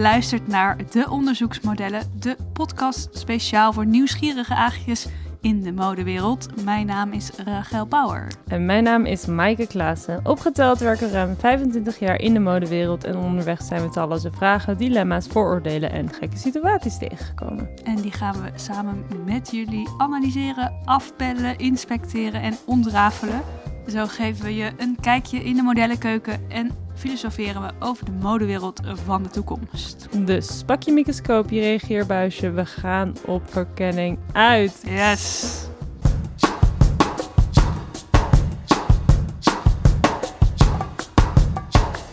[0.00, 5.06] luistert naar De Onderzoeksmodellen, de podcast speciaal voor nieuwsgierige aagjes
[5.40, 6.64] in de modewereld.
[6.64, 8.26] Mijn naam is Rachel Bauer.
[8.46, 10.20] En mijn naam is Maaike Klaassen.
[10.24, 14.76] Opgeteld werken we ruim 25 jaar in de modewereld en onderweg zijn we talloze vragen,
[14.76, 17.68] dilemma's, vooroordelen en gekke situaties tegengekomen.
[17.84, 23.42] En die gaan we samen met jullie analyseren, afbellen, inspecteren en ontrafelen.
[23.86, 28.80] Zo geven we je een kijkje in de modellenkeuken en filosoferen we over de modewereld
[29.04, 30.08] van de toekomst.
[30.26, 34.82] Dus pak je microscoop, je reageerbuisje, we gaan op verkenning uit.
[34.86, 35.54] Yes!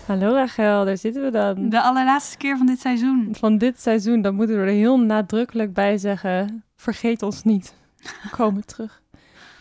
[0.05, 1.69] Hallo Rachel, daar zitten we dan.
[1.69, 3.29] De allerlaatste keer van dit seizoen.
[3.31, 7.75] Van dit seizoen, dan moeten we er heel nadrukkelijk bij zeggen, vergeet ons niet.
[7.97, 9.01] We komen terug.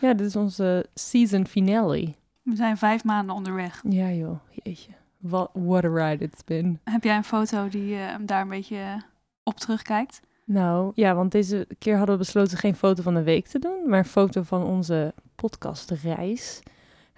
[0.00, 2.14] Ja, dit is onze season finale.
[2.42, 3.83] We zijn vijf maanden onderweg.
[3.88, 4.95] Ja joh, jeetje.
[5.28, 6.80] What, what a ride it's been.
[6.84, 9.02] Heb jij een foto die uh, daar een beetje
[9.42, 10.20] op terugkijkt?
[10.44, 13.88] Nou, ja, want deze keer hadden we besloten geen foto van de week te doen,
[13.88, 16.62] maar een foto van onze podcastreis.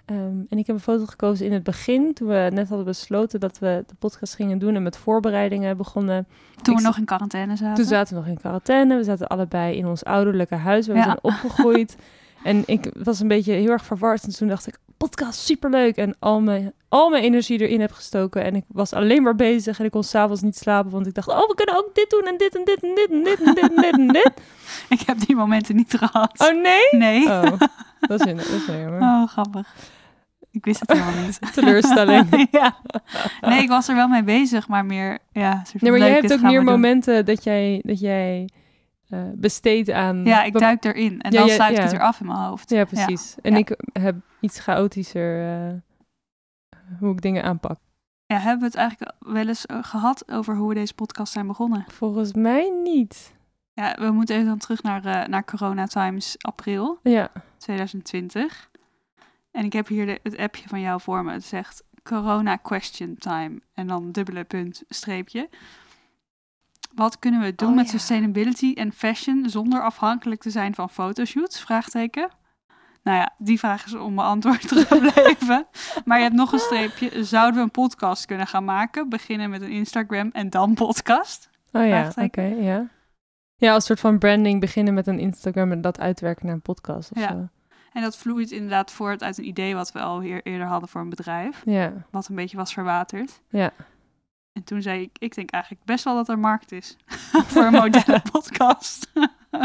[0.05, 3.39] Um, en ik heb een foto gekozen in het begin, toen we net hadden besloten
[3.39, 6.27] dat we de podcast gingen doen en met voorbereidingen begonnen.
[6.61, 7.75] Toen we nog in quarantaine zaten.
[7.75, 8.95] Toen zaten we nog in quarantaine.
[8.95, 11.07] We zaten allebei in ons ouderlijke huis waar we ja.
[11.07, 11.97] zijn opgegroeid.
[12.43, 14.23] en ik was een beetje heel erg verward.
[14.23, 15.95] En toen dacht ik, podcast, superleuk.
[15.95, 18.43] En al mijn, al mijn energie erin heb gestoken.
[18.43, 20.91] En ik was alleen maar bezig en ik kon s'avonds niet slapen.
[20.91, 23.09] Want ik dacht, oh, we kunnen ook dit doen en dit en dit en dit
[23.11, 24.31] en dit en dit en dit en dit.
[24.99, 26.33] ik heb die momenten niet gehad.
[26.37, 26.87] Oh, nee?
[26.91, 27.23] Nee.
[27.23, 27.59] Oh,
[27.99, 29.01] dat is, dat is jammer.
[29.09, 29.75] Oh, grappig.
[30.51, 31.39] Ik wist het helemaal niet.
[31.53, 32.47] Teleurstelling.
[32.51, 32.77] ja.
[33.41, 35.63] Nee, ik was er wel mee bezig, maar meer, ja.
[35.79, 38.49] Nee, maar jij hebt ook meer momenten dat jij, dat jij
[39.09, 40.25] uh, besteedt aan...
[40.25, 42.69] Ja, ik duik erin en ja, dan ja, sluit ik het eraf in mijn hoofd.
[42.69, 43.35] Ja, precies.
[43.41, 45.73] En ik heb iets chaotischer uh,
[46.99, 47.79] hoe ik dingen aanpak.
[48.25, 51.47] Ja, hebben we het eigenlijk wel eens uh, gehad over hoe we deze podcast zijn
[51.47, 51.85] begonnen?
[51.87, 53.33] Volgens mij niet.
[53.73, 57.31] Ja, we moeten even dan terug naar, naar Corona Times april ja.
[57.57, 58.69] 2020.
[59.51, 61.31] En ik heb hier de, het appje van jou voor me.
[61.31, 63.61] Het zegt Corona Question Time.
[63.73, 65.49] En dan dubbele punt, streepje.
[66.95, 67.91] Wat kunnen we doen Oh, met ja.
[67.91, 71.61] sustainability en fashion zonder afhankelijk te zijn van fotoshoots?
[71.61, 72.29] Vraagteken.
[73.03, 75.67] Nou ja, die vraag is onbeantwoord gebleven.
[76.05, 77.23] maar je hebt nog een streepje.
[77.23, 79.09] Zouden we een podcast kunnen gaan maken?
[79.09, 81.49] Beginnen met een Instagram en dan podcast?
[81.71, 82.87] Oh ja, oké, ja.
[83.55, 87.11] Ja, als soort van branding beginnen met een Instagram en dat uitwerken naar een podcast
[87.11, 87.27] of Ja.
[87.27, 87.47] zo.
[87.93, 91.01] En dat vloeit inderdaad voort uit een idee wat we al hier eerder hadden voor
[91.01, 91.61] een bedrijf.
[91.65, 93.41] Ja, Wat een beetje was verwaterd.
[93.49, 93.71] ja.
[94.59, 96.97] En toen zei ik, ik denk eigenlijk best wel dat er markt is
[97.51, 99.11] voor een modellenpodcast.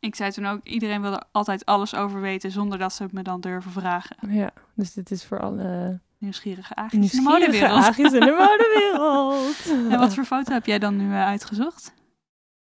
[0.00, 3.12] ik zei toen ook, iedereen wil er altijd alles over weten zonder dat ze het
[3.12, 4.16] me dan durven vragen.
[4.28, 7.84] Ja, dus dit is voor alle Nieuwsgierige aagjes in de nieuwsgierige modewereld.
[7.86, 9.90] aagjes in de modewereld.
[9.92, 11.94] En wat voor foto heb jij dan nu eh, uitgezocht?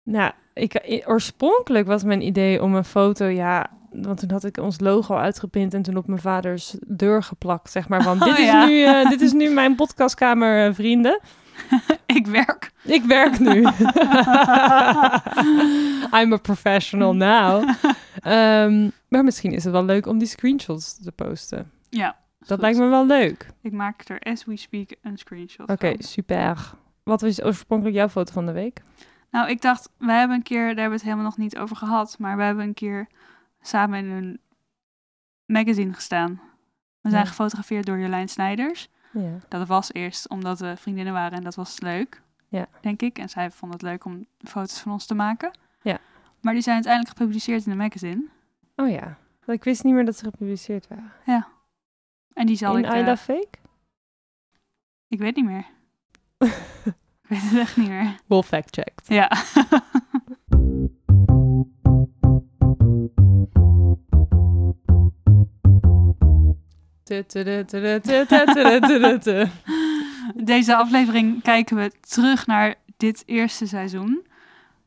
[0.04, 4.58] Nou, ik, i- oorspronkelijk was mijn idee om een foto, ja, want toen had ik
[4.58, 8.04] ons logo uitgepind en toen op mijn vaders deur geplakt, zeg maar.
[8.04, 8.66] Van, Oh, dit, is ja.
[8.66, 11.20] nu, eh, dit is nu mijn podcastkamer, eh, vrienden.
[12.18, 12.72] ik werk.
[12.84, 13.62] Ik werk nu.
[16.20, 17.70] I'm a professional now.
[18.22, 21.72] Ehm, maar misschien is het wel leuk om die screenshots te posten.
[21.90, 22.16] Ja.
[22.40, 22.60] Dat goed.
[22.62, 23.48] lijkt me wel leuk.
[23.62, 26.74] Ik maak er as we speak een screenshot Oké, super.
[27.04, 28.82] Wat was oorspronkelijk jouw foto van de week?
[29.32, 31.76] Nou, ik dacht, we hebben een keer, daar hebben we het helemaal nog niet over
[31.76, 33.08] gehad, maar we hebben een keer
[33.62, 34.40] samen in een
[35.46, 36.42] magazine gestaan.
[37.02, 37.30] We zijn Ja.
[37.30, 38.90] gefotografeerd door Jolijn Snijders.
[39.14, 39.38] Ja.
[39.48, 42.68] Dat was eerst omdat we vriendinnen waren en dat was leuk, Ja.
[42.82, 43.18] denk ik.
[43.18, 45.52] En zij vond het leuk om foto's van ons te maken.
[45.82, 45.98] Ja.
[46.42, 48.24] Maar die zijn uiteindelijk gepubliceerd in een magazine.
[48.76, 49.18] Oh ja.
[49.46, 51.46] Ik wist niet meer dat ze gepubliceerd waren.
[52.34, 52.92] En die zal In ik...
[52.94, 53.58] I eh, Love Fake?
[55.08, 55.66] ik weet niet meer.
[57.24, 58.16] ik weet het echt niet meer.
[58.28, 59.08] Well fact-checked.
[59.08, 59.32] Ja.
[70.36, 74.22] Deze aflevering kijken we terug naar dit eerste seizoen.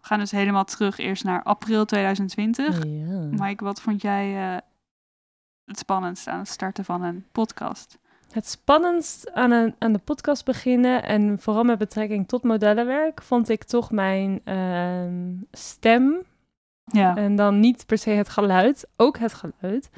[0.01, 2.85] We gaan dus helemaal terug eerst naar april 2020.
[2.85, 3.45] Ja.
[3.45, 4.57] Mike, wat vond jij eh,
[5.65, 7.99] het spannendst aan het starten van een podcast?
[8.33, 13.49] Het spannendst aan, een, aan de podcast beginnen en vooral met betrekking tot modellenwerk vond
[13.49, 16.23] ik toch mijn ehm, stem.
[16.85, 19.91] Ja, En dan niet per se het geluid, ook het geluid.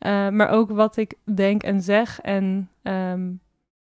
[0.00, 3.32] Eh, maar ook wat ik denk en zeg en ehm,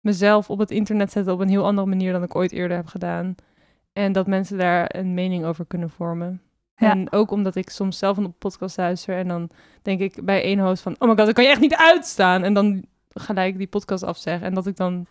[0.00, 2.87] mezelf op het internet zetten op een heel andere manier dan ik ooit eerder heb
[2.87, 3.35] gedaan.
[3.93, 6.43] En dat mensen daar een mening over kunnen vormen.
[6.76, 6.91] Ja.
[6.91, 9.50] En ook omdat ik soms zelf een podcast luister en dan
[9.82, 10.93] denk ik bij één host van...
[10.99, 12.43] Oh my god, dat kan je echt niet uitstaan.
[12.43, 14.47] En dan gelijk die podcast afzeggen.
[14.47, 15.06] En dat ik dan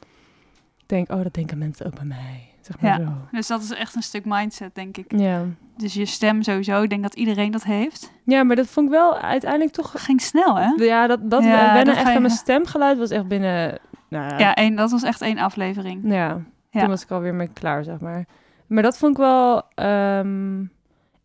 [0.86, 2.51] denk, oh, dat denken mensen ook bij mij.
[2.67, 3.05] Zeg maar Ja.
[3.05, 3.11] zo.
[3.31, 5.05] Dus dat is echt een stuk mindset, denk ik.
[5.17, 5.41] Ja.
[5.77, 8.11] Dus je stem sowieso, ik denk dat iedereen dat heeft.
[8.23, 9.91] ja, maar dat vond ik wel uiteindelijk toch...
[9.91, 10.83] Dat ging snel, hè?
[10.83, 13.77] Ja, dat, dat Ja, wennen echt ga je- aan mijn stemgeluid was echt binnen...
[14.09, 16.01] Nou, ja, Ja, één, dat was echt één aflevering.
[16.03, 16.79] Ja, Ja.
[16.79, 18.25] toen was ik alweer mee klaar, zeg maar.
[18.67, 20.63] Maar dat vond ik wel ehm,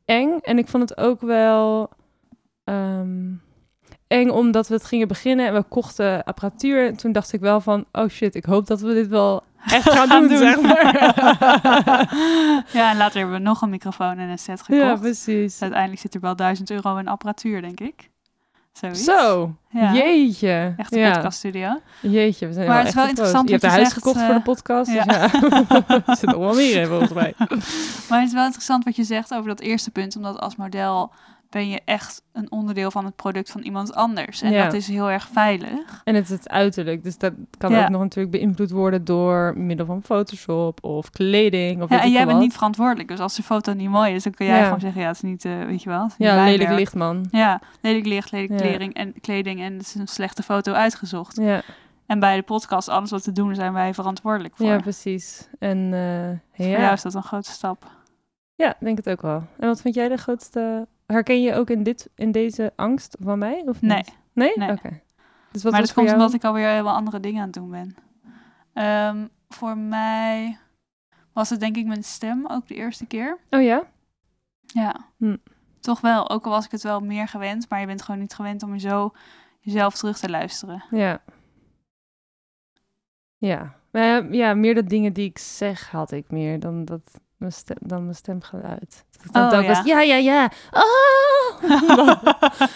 [0.04, 0.38] eng.
[0.42, 1.90] En ik vond het ook wel
[2.64, 3.30] ehm,
[4.06, 6.86] eng omdat we het gingen beginnen en we kochten apparatuur.
[6.86, 9.91] En toen dacht ik wel van, oh shit, ik hoop dat we dit wel echt
[9.91, 10.38] gaan, Gaan doen, doen.
[10.38, 10.94] zeg maar.
[12.79, 14.82] ja, en later hebben we nog een microfoon en een set gekocht.
[14.82, 15.62] ja, precies.
[15.62, 18.11] Uiteindelijk zit er wel 1000 euro in apparatuur, denk ik.
[18.73, 19.05] Zoiets.
[19.05, 19.93] Zo, Ja.
[19.93, 20.75] jeetje.
[20.76, 21.12] Echt een ja.
[21.12, 21.81] podcaststudio.
[22.00, 23.49] Jeetje, we zijn Maar het is wel interessant.
[23.49, 25.05] Je hebt wat een je huis zegt, gekocht eh, voor de podcast, ja.
[25.05, 25.31] dus
[26.06, 26.14] ja.
[26.17, 26.32] zit
[26.75, 27.35] in, volgens mij.
[28.09, 31.12] Maar het is wel interessant wat je zegt over dat eerste punt, omdat als model
[31.52, 34.43] ben je echt een onderdeel van het product van iemand anders.
[34.43, 34.64] En Ja.
[34.64, 36.00] dat is heel erg veilig.
[36.04, 37.82] En het is het uiterlijk, dus dat kan Ja.
[37.82, 41.82] ook nog natuurlijk beïnvloed worden door middel van Photoshop of kleding.
[41.82, 42.40] Of Ja, en jij bent wat.
[42.40, 43.08] niet verantwoordelijk.
[43.08, 44.64] Dus als de foto niet mooi is, dan kun jij Ja.
[44.64, 46.10] gewoon zeggen, ja, het is niet, eh, weet je wel.
[46.19, 47.26] Ja, lelijk licht, man.
[47.31, 51.37] Ja, lelijk licht, lelijk kleding en kleding en het is een slechte foto uitgezocht.
[51.37, 51.62] Ja,
[52.06, 54.66] En bij de podcast, alles wat te doen, zijn wij verantwoordelijk voor.
[54.66, 55.49] ja precies.
[55.58, 56.93] En eh, Voor jou ja.
[56.93, 57.90] is dat een grote stap.
[58.54, 59.43] ja, denk het ook wel.
[59.58, 60.87] En wat vind jij de grootste...
[61.12, 63.62] Herken je ook in, dit, in deze angst van mij?
[63.67, 63.97] Of Nee.
[63.97, 64.17] niet?
[64.32, 64.53] Nee?
[64.56, 64.70] Nee.
[64.70, 65.00] Oké.
[65.53, 66.19] Dus wat maar dat komt jou?
[66.19, 67.94] omdat ik alweer helemaal andere dingen aan het doen ben.
[68.73, 70.59] Ehm, voor mij
[71.32, 73.38] was het denk ik mijn stem ook de eerste keer.
[73.50, 73.82] Oh ja?
[74.67, 75.37] Ja, Hm.
[75.81, 76.31] toch wel.
[76.31, 78.73] Ook al was ik het wel meer gewend, maar je bent gewoon niet gewend om
[78.75, 79.12] je zo
[79.61, 80.85] jezelf terug te luisteren.
[80.91, 81.23] Ja.
[83.38, 83.75] Ja.
[83.93, 87.76] Ja, ja, meer de dingen die ik zeg had ik meer dan, dat, mijn, stem,
[87.80, 89.04] dan mijn stemgeluid.
[89.16, 89.82] Dat ik dan Oh, ja.
[89.84, 90.50] ja, ja, ja.
[90.70, 92.22] Ah!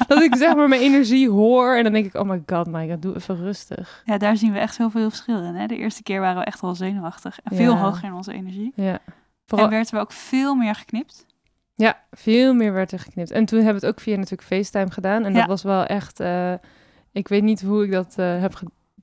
[0.08, 2.88] dat, ik zeg maar mijn energie hoor en dan denk ik, oh my god, my
[2.88, 4.02] god, doe even rustig.
[4.04, 5.54] Ja, daar zien we echt heel veel verschil in.
[5.54, 5.66] Hè?
[5.66, 7.78] De eerste keer waren we echt wel zenuwachtig en veel Ja.
[7.80, 8.72] hoger in onze energie.
[8.74, 8.98] Ja.
[9.46, 11.26] Vooral, En werden we ook veel meer geknipt.
[11.74, 13.30] Ja, veel meer werd er geknipt.
[13.30, 15.24] En toen hebben we het ook via natuurlijk FaceTime gedaan.
[15.24, 16.20] En dat was wel echt...
[16.20, 16.52] eh,
[17.12, 18.54] ik weet niet hoe ik dat eh, heb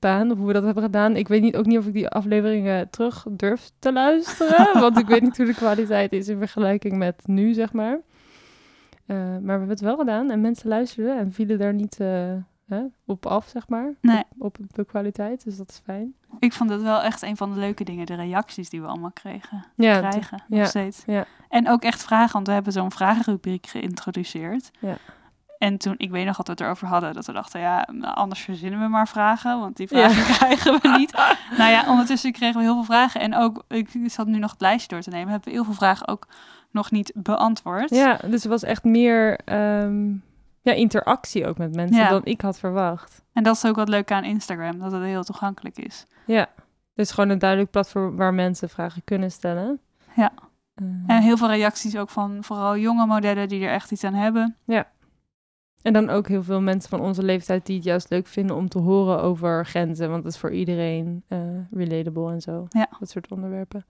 [0.04, 1.16] of hoe we dat hebben gedaan.
[1.16, 4.68] Ik weet niet, ook niet of ik die afleveringen terug durf te luisteren.
[4.80, 8.00] want ik weet niet hoe de kwaliteit is in vergelijking met nu, zeg maar.
[9.06, 10.30] Eh, maar we hebben het wel gedaan.
[10.30, 12.32] En mensen luisterden en vielen daar niet eh,
[12.66, 13.94] hè, op af, zeg maar.
[14.00, 14.22] Nee.
[14.38, 16.14] Op, op de kwaliteit, dus dat is fijn.
[16.38, 19.12] Ik vond het wel echt een van de leuke dingen, de reacties die we allemaal
[19.12, 19.64] kregen.
[19.76, 21.02] Ja, krijgen, ja, nog steeds.
[21.06, 21.26] ja.
[21.48, 24.70] En ook echt vragen, want we hebben zo'n vragenrubriek geïntroduceerd.
[24.80, 24.96] Ja.
[25.64, 28.14] En toen, ik weet nog dat we het erover hadden, dat we dachten, ja, nou,
[28.14, 31.12] anders verzinnen we maar vragen, want die vragen krijgen we niet.
[31.58, 33.20] nou ja, ondertussen kregen we heel veel vragen.
[33.20, 35.74] En ook, ik zat nu nog het lijstje door te nemen, hebben we heel veel
[35.74, 36.26] vragen ook
[36.70, 37.90] nog niet beantwoord.
[37.90, 40.08] Ja, dus er was echt meer ehm,
[40.62, 42.08] ja, interactie ook met mensen Ja.
[42.08, 43.22] dan ik had verwacht.
[43.32, 46.06] En dat is ook wat leuk aan Instagram, dat het heel toegankelijk is.
[46.26, 46.46] Ja,
[46.94, 49.80] dus gewoon een duidelijk platform waar mensen vragen kunnen stellen.
[50.16, 50.32] Ja.
[50.74, 50.84] Eh,
[51.16, 54.56] En heel veel reacties ook van vooral jonge modellen die er echt iets aan hebben.
[55.84, 58.68] En dan ook heel veel mensen van onze leeftijd die het juist leuk vinden om
[58.68, 60.10] te horen over grenzen.
[60.10, 61.38] Want dat is voor iedereen eh,
[61.70, 62.66] relatable en zo.
[62.68, 62.88] Ja.
[62.98, 63.84] Dat soort onderwerpen.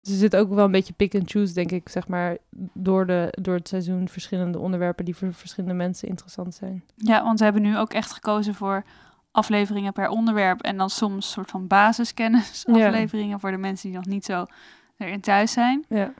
[0.00, 2.36] Dus er zit ook wel een beetje pick and choose, denk ik, zeg maar,
[2.72, 6.84] door, de, door het seizoen verschillende onderwerpen die voor verschillende mensen interessant zijn.
[6.96, 8.84] Ja, want we hebben nu ook echt gekozen voor
[9.30, 10.62] afleveringen per onderwerp.
[10.62, 12.86] En dan soms soort van basiskennis Ja.
[12.86, 14.44] afleveringen voor de mensen die nog niet zo
[14.96, 15.84] erin thuis zijn.
[15.88, 16.12] Ja.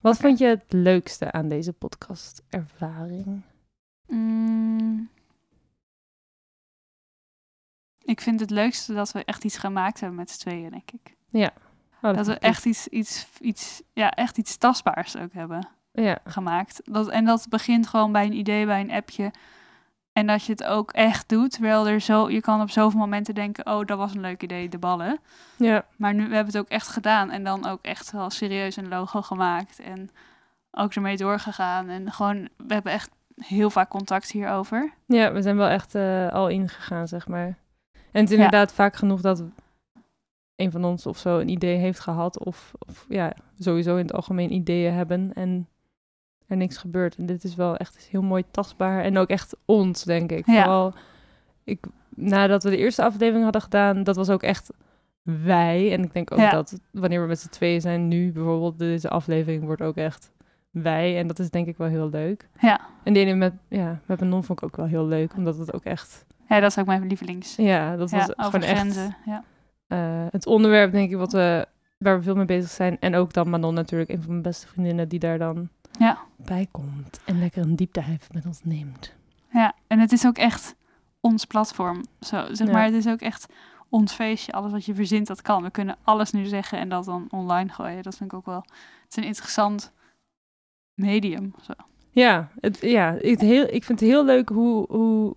[0.00, 3.42] Wat vond je het leukste aan deze podcast-ervaring?
[4.10, 5.08] Mm.
[8.02, 11.16] Ik vind het leukste dat we echt iets gemaakt hebben met z'n tweeën, denk ik.
[12.02, 15.68] Oh, Dat we echt iets, iets, iets, ja, echt iets tastbaars ook hebben.
[15.92, 16.80] Ja, gemaakt.
[16.84, 19.32] Dat, en dat begint gewoon bij een idee, bij een appje.
[20.12, 21.50] En dat je het ook echt doet.
[21.50, 24.68] Terwijl er zo, je kan op zoveel momenten denken, oh, dat was een leuk idee,
[24.68, 25.18] de ballen.
[25.56, 27.30] ja, Maar nu we hebben het ook echt gedaan.
[27.30, 29.80] En dan ook echt wel serieus een logo gemaakt.
[29.80, 30.10] En
[30.70, 31.88] ook ermee doorgegaan.
[31.88, 33.10] En gewoon, we hebben echt
[33.44, 34.92] heel vaak contact hierover.
[35.06, 37.58] ja, we zijn wel echt eh, al ingegaan, zeg maar.
[38.12, 39.44] En het is inderdaad vaak genoeg dat
[40.56, 42.44] een van ons of zo een idee heeft gehad.
[42.44, 45.68] Of, of ja, sowieso in het algemeen ideeën hebben en
[46.46, 47.16] er niks gebeurt.
[47.16, 49.02] En dit is wel echt heel mooi tastbaar.
[49.02, 50.46] En ook echt ons, denk ik.
[50.46, 50.62] Ja.
[50.62, 50.92] Vooral,
[51.64, 54.70] ik, nadat we de eerste aflevering hadden gedaan, dat was ook echt
[55.22, 55.92] wij.
[55.92, 56.50] En ik denk ook Ja.
[56.50, 60.32] dat wanneer we met z'n tweeën zijn nu, bijvoorbeeld deze aflevering wordt ook echt
[60.70, 61.18] wij.
[61.18, 62.48] En dat is denk ik wel heel leuk.
[62.60, 62.80] Ja.
[63.02, 65.72] En de ene met, ja, met Manon vond ik ook wel heel leuk, omdat het
[65.74, 67.56] ook echt, Ja, dat is ook mijn lievelings.
[67.56, 69.08] ja, dat Ja, was over gewoon echt.
[69.24, 69.44] Ja.
[69.86, 71.66] eh, het onderwerp, denk ik, wat we,
[71.98, 72.96] waar we veel mee bezig zijn.
[73.00, 76.18] En ook dan Manon natuurlijk, een van mijn beste vriendinnen, die daar dan Ja.
[76.36, 79.14] bij komt en lekker een diepdive met ons neemt.
[79.52, 80.76] ja, en het is ook echt
[81.20, 82.04] ons platform.
[82.20, 82.72] Zo, zeg Ja.
[82.72, 83.46] maar, het is ook echt
[83.88, 85.62] ons feestje, alles wat je verzint, dat kan.
[85.62, 88.02] We kunnen alles nu zeggen en dat dan online gooien.
[88.02, 88.64] Dat vind ik ook wel,
[89.04, 89.92] het is een interessant
[91.00, 91.54] medium.
[91.62, 91.72] Zo.
[92.10, 95.36] Ja, het, ja het heel, ik vind het heel leuk hoe, hoe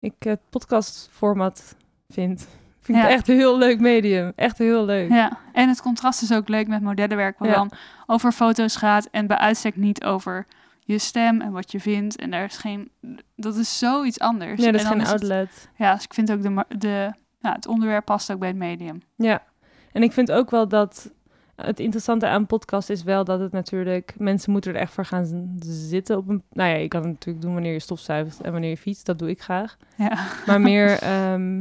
[0.00, 1.76] ik het podcastformat
[2.08, 2.40] vind.
[2.40, 3.04] Ik vind Ja.
[3.04, 4.32] het echt een heel leuk medium.
[4.36, 5.10] Echt heel leuk.
[5.10, 7.54] Ja, en het contrast is ook leuk met modellenwerk, wat Ja.
[7.54, 7.70] dan
[8.06, 10.46] over foto's gaat en bij uitstek niet over
[10.80, 12.16] je stem en wat je vindt.
[12.16, 12.90] En daar is geen,
[13.36, 14.60] dat is zoiets anders.
[14.64, 15.68] Ja, dat is geen het- outlet.
[15.76, 19.02] ja, dus ik vind ook de, de, ja, het onderwerp past ook bij het medium.
[19.14, 19.42] Ja,
[19.92, 21.10] en ik vind ook wel dat
[21.56, 25.54] het interessante aan podcast is wel dat het natuurlijk mensen moeten er echt voor gaan
[25.66, 26.42] zitten op een.
[26.52, 29.06] Nou ja, je kan het natuurlijk doen wanneer je stofzuigt en wanneer je fietst.
[29.06, 29.76] Dat doe ik graag.
[29.96, 31.60] Ja, Maar meer, ehm,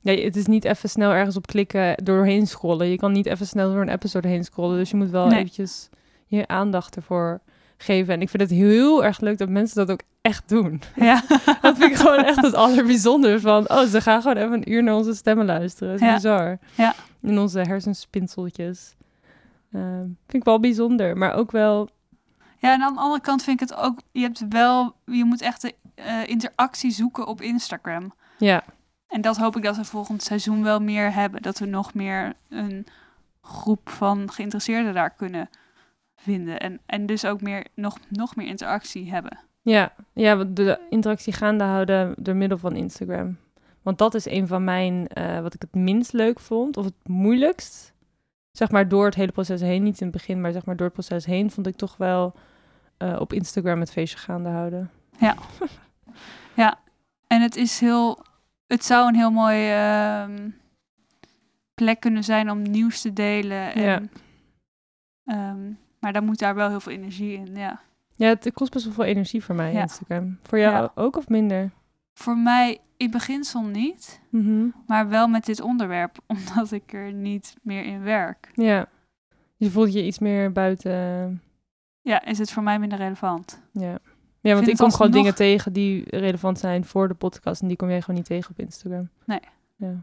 [0.00, 2.86] ja, het is niet even snel ergens op klikken doorheen scrollen.
[2.88, 4.76] Je kan niet even snel door een episode heen scrollen.
[4.78, 5.38] Dus je moet wel Nee.
[5.38, 5.88] eventjes
[6.26, 7.40] je aandacht ervoor
[7.76, 8.14] geven.
[8.14, 10.80] En ik vind het heel erg leuk dat mensen dat ook echt doen.
[10.96, 11.22] ja.
[11.62, 13.70] Dat vind ik gewoon echt het allerbijzonder van.
[13.70, 15.92] Oh, ze gaan gewoon even een uur naar onze stemmen luisteren.
[15.92, 16.14] Dat is Ja.
[16.14, 16.58] bizar.
[16.74, 16.94] Ja.
[17.22, 18.94] In onze hersenspinseltjes.
[19.74, 21.88] Ehm, vind ik wel bijzonder, maar ook wel...
[22.58, 25.40] ja, en aan de andere kant vind ik het ook, je hebt wel, je moet
[25.40, 28.14] echt de eh, interactie zoeken op Instagram.
[28.38, 28.64] Ja,
[29.08, 31.42] En dat hoop ik dat we volgend seizoen wel meer hebben.
[31.42, 32.86] Dat we nog meer een
[33.42, 35.48] groep van geïnteresseerden daar kunnen
[36.16, 36.60] vinden.
[36.60, 39.38] En, en dus ook meer, nog, nog meer interactie hebben.
[39.62, 43.36] ja, ja, de interactie gaande houden door middel van Instagram.
[43.82, 47.08] Want dat is een van mijn, eh, wat ik het minst leuk vond, of het
[47.08, 47.93] moeilijkst.
[48.56, 50.86] Zeg maar door het hele proces heen, niet in het begin, maar zeg maar door
[50.86, 52.34] het proces heen, vond ik toch wel
[52.96, 54.90] eh, op Instagram het feestje gaande houden.
[57.26, 58.18] En het is heel,
[58.66, 60.50] het zou een heel mooi ehm,
[61.74, 63.74] plek kunnen zijn om nieuws te delen.
[63.74, 64.02] En, Ja.
[65.24, 65.70] ehm,
[66.00, 67.54] maar dan moet daar wel heel veel energie in.
[67.54, 67.80] Ja.
[68.16, 69.80] Ja, het kost best wel veel energie voor mij, Ja.
[69.80, 70.38] Instagram.
[70.42, 70.92] Voor jou Ja.
[70.94, 71.70] ook of minder?
[72.12, 74.66] Voor mij in beginsel niet, Mhm.
[74.86, 78.50] maar wel met dit onderwerp, omdat ik er niet meer in werk.
[78.54, 78.86] Ja.
[79.56, 81.42] Je voelt je iets meer buiten.
[82.00, 83.62] Ja, is het voor mij minder relevant.
[83.72, 83.98] Ja.
[84.40, 87.62] Ja, want ik kom gewoon dingen tegen die relevant zijn voor de podcast.
[87.62, 89.08] En die kom jij gewoon niet tegen op Instagram.
[89.24, 89.40] Nee.
[89.76, 89.94] Ja.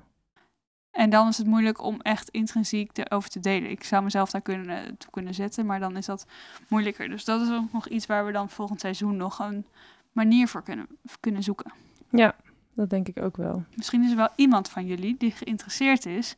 [0.92, 3.70] En dan is het moeilijk om echt intrinsiek erover te delen.
[3.70, 6.26] Ik zou mezelf daar kunnen, toe kunnen zetten, maar dan is dat
[6.68, 7.10] moeilijker.
[7.10, 9.66] Dus dat is ook nog iets waar we dan volgend seizoen nog een
[10.12, 10.88] manier voor kunnen,
[11.20, 11.72] kunnen zoeken.
[12.10, 12.36] ja,
[12.76, 13.64] dat denk ik ook wel.
[13.76, 16.36] Misschien is er wel iemand van jullie die geïnteresseerd is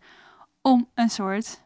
[0.62, 1.62] om een soort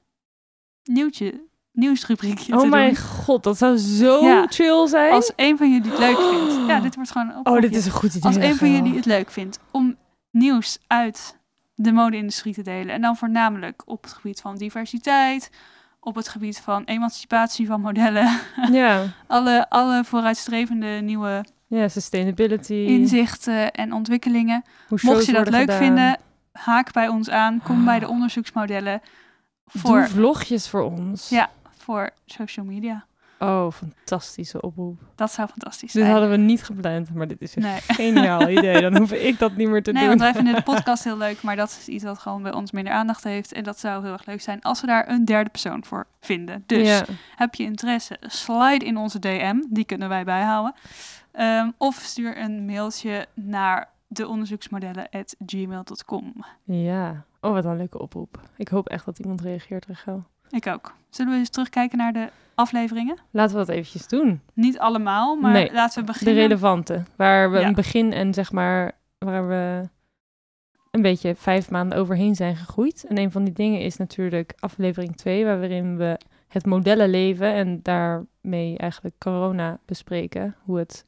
[0.84, 3.04] nieuwtje, nieuwsrubriekje Oh te mijn doen.
[3.04, 4.46] god, dat zou zo Ja.
[4.50, 5.12] chill zijn.
[5.14, 6.68] Als een van jullie het leuk vindt.
[6.68, 8.22] Ja, dit wordt gewoon een oh, dit is een goed idee.
[8.24, 9.96] Als een van jullie het leuk vindt om
[10.32, 11.38] nieuws uit
[11.76, 12.94] de mode-industrie te delen.
[12.96, 15.50] En dan voornamelijk op het gebied van diversiteit,
[16.00, 18.40] op het gebied van emancipatie van modellen.
[18.72, 22.74] Ja, alle, alle vooruitstrevende nieuwe ja, sustainability.
[22.74, 24.64] inzichten en ontwikkelingen.
[24.88, 25.78] Hoe Mocht je dat leuk gedaan.
[25.78, 26.18] vinden,
[26.52, 27.62] haak bij ons aan.
[27.64, 29.02] Kom bij de onderzoeksmodellen
[29.66, 31.30] voor, Doe vlogjes voor ons.
[31.30, 31.50] Ja.
[31.78, 33.06] voor social media.
[33.40, 35.00] Oh, fantastische oproep.
[35.16, 36.12] Dat zou fantastisch Dit zijn.
[36.14, 37.80] hadden we niet gepland, maar dit is een Nee.
[37.82, 38.82] geniaal idee.
[38.82, 40.10] Dan hoef ik dat niet meer te Nee, doen.
[40.10, 42.72] want wij vinden de podcast heel leuk, maar dat is iets wat gewoon bij ons
[42.72, 43.54] minder aandacht heeft.
[43.54, 46.64] En dat zou heel erg leuk zijn als we daar een derde persoon voor vinden.
[46.66, 47.04] Dus Ja.
[47.36, 50.74] heb je interesse, slide in onze DM, die kunnen wij bijhouden.
[51.32, 56.34] Ehm, of stuur een mailtje naar deonderzoeksmodellen.gmail.com.
[56.64, 57.24] Ja.
[57.42, 58.40] Oh, wat een leuke oproep.
[58.58, 60.24] Ik hoop echt dat iemand reageert, Rachel.
[60.50, 60.94] Ik ook.
[61.10, 63.18] Zullen we eens terugkijken naar de afleveringen?
[63.32, 64.42] Laten we dat eventjes doen.
[64.54, 66.36] Niet allemaal, maar Nee, laten we De beginnen.
[66.36, 67.04] relevante.
[67.16, 67.68] Waar we Ja.
[67.68, 69.90] een begin en zeg maar, waar we
[70.92, 73.06] een beetje vijf maanden overheen zijn gegroeid.
[73.08, 78.78] En een van die dingen is natuurlijk aflevering 2, waarin we het modellenleven en daarmee
[78.78, 80.56] eigenlijk corona bespreken.
[80.64, 81.06] Hoe het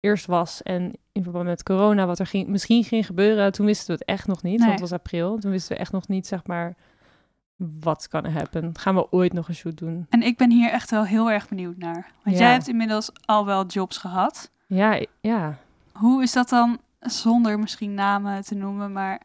[0.00, 3.52] eerst was en in verband met corona wat er ging, misschien ging gebeuren.
[3.52, 4.68] Toen wisten we het echt nog niet, Nee.
[4.68, 5.38] want het was april.
[5.38, 6.74] Toen wisten we echt nog niet, zeg maar,
[7.56, 8.78] wat kan happen.
[8.78, 10.06] Gaan we ooit nog een shoot doen?
[10.10, 12.10] En ik ben hier echt wel heel erg benieuwd naar.
[12.22, 12.42] Want Ja.
[12.42, 14.50] jij hebt inmiddels al wel jobs gehad.
[14.66, 15.58] Ja, ja.
[15.92, 19.20] Hoe is dat dan, zonder misschien namen te noemen, maar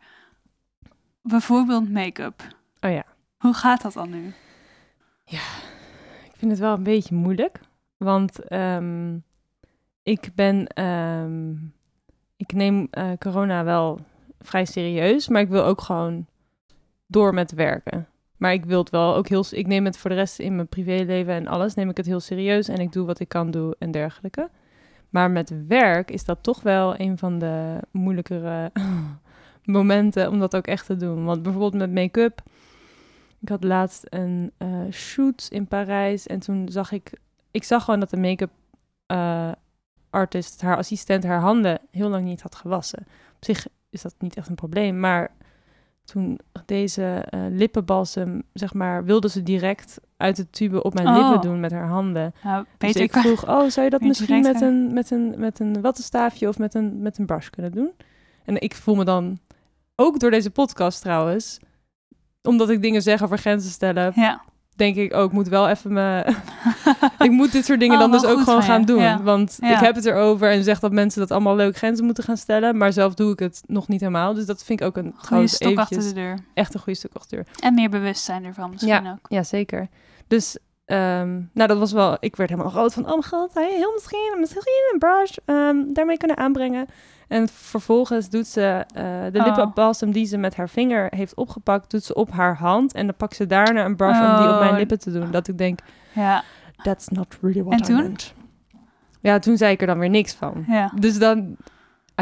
[1.22, 2.42] bijvoorbeeld make-up?
[2.80, 3.04] Oh ja.
[3.38, 4.34] Hoe gaat dat dan nu?
[5.26, 7.60] Ik vind het wel een beetje moeilijk.
[7.98, 9.18] Want ehm,
[10.04, 10.68] ik ben.
[10.68, 11.52] ehm,
[12.38, 14.00] ik neem eh, corona wel
[14.40, 15.28] vrij serieus.
[15.28, 16.26] Maar ik wil ook gewoon
[17.08, 18.08] door met werken.
[18.40, 19.46] Maar ik wil het wel ook heel.
[19.50, 21.74] Ik neem het voor de rest in mijn privéleven en alles.
[21.74, 22.68] Neem ik het heel serieus.
[22.68, 24.50] En ik doe wat ik kan doen en dergelijke.
[25.10, 28.72] Maar met werk is dat toch wel een van de moeilijkere
[29.64, 31.26] momenten om dat ook echt te doen.
[31.26, 32.42] Want bijvoorbeeld met make-up.
[33.40, 37.12] Ik had laatst een eh, shoot in Parijs en toen zag ik,
[37.52, 38.52] ik zag gewoon dat de make-up
[39.06, 39.52] eh,
[40.10, 43.00] artist, haar assistent, haar handen heel lang niet had gewassen.
[43.36, 45.32] Op zich is dat niet echt een probleem, maar
[46.12, 51.16] toen deze eh, lippenbalsem, zeg maar, wilde ze direct uit de tube op mijn Oh.
[51.16, 52.34] lippen doen met haar handen.
[52.44, 55.82] Nou, Dus ik vroeg, oh, zou je dat misschien met een, met, een, met een
[55.82, 57.92] wattenstaafje of met een, met een brush kunnen doen?
[58.46, 59.40] En ik voel me dan,
[59.96, 61.60] ook door deze podcast trouwens,
[62.44, 64.42] omdat ik dingen zeg over grenzen stellen, Ja.
[64.80, 66.36] Denk ik ook, ik moet wel even me...
[67.20, 68.66] ik moet dit soort dingen Oh, dan dus ook gewoon je.
[68.66, 69.02] gaan doen.
[69.02, 69.22] Ja.
[69.22, 69.74] Want Ja.
[69.74, 72.78] ik heb het erover en zeg dat mensen dat allemaal leuk grenzen moeten gaan stellen.
[72.78, 74.34] Maar zelf doe ik het nog niet helemaal.
[74.34, 76.40] Dus dat vind ik ook een Goede stok achter eventjes de deur.
[76.54, 77.54] echt een goede stuk achter de deur.
[77.70, 79.30] En meer bewustzijn ervan misschien ook.
[79.30, 79.88] Ja, zeker.
[80.28, 80.58] Dus,
[80.90, 82.18] ehm, nou, dat was wel...
[82.20, 85.94] Ik werd helemaal rood van, oh mijn god, hij heel misschien, misschien een brush ehm,
[85.94, 86.86] daarmee kunnen aanbrengen.
[87.28, 88.62] En vervolgens doet ze
[88.94, 89.46] eh, de Oh.
[89.46, 92.94] lippenbalsem die ze met haar vinger heeft opgepakt, doet ze op haar hand.
[92.94, 94.78] En dan pakt ze daarna een brush om die op mijn Oh.
[94.78, 95.32] lippen te doen.
[95.32, 95.80] Dat ik denk,
[96.14, 96.44] Ja,
[96.84, 97.96] that's not really what En I toen?
[97.96, 98.34] meant.
[99.22, 100.64] Ja, toen zei ik er dan weer niks van.
[100.68, 100.92] ja.
[100.96, 101.56] Dus dan,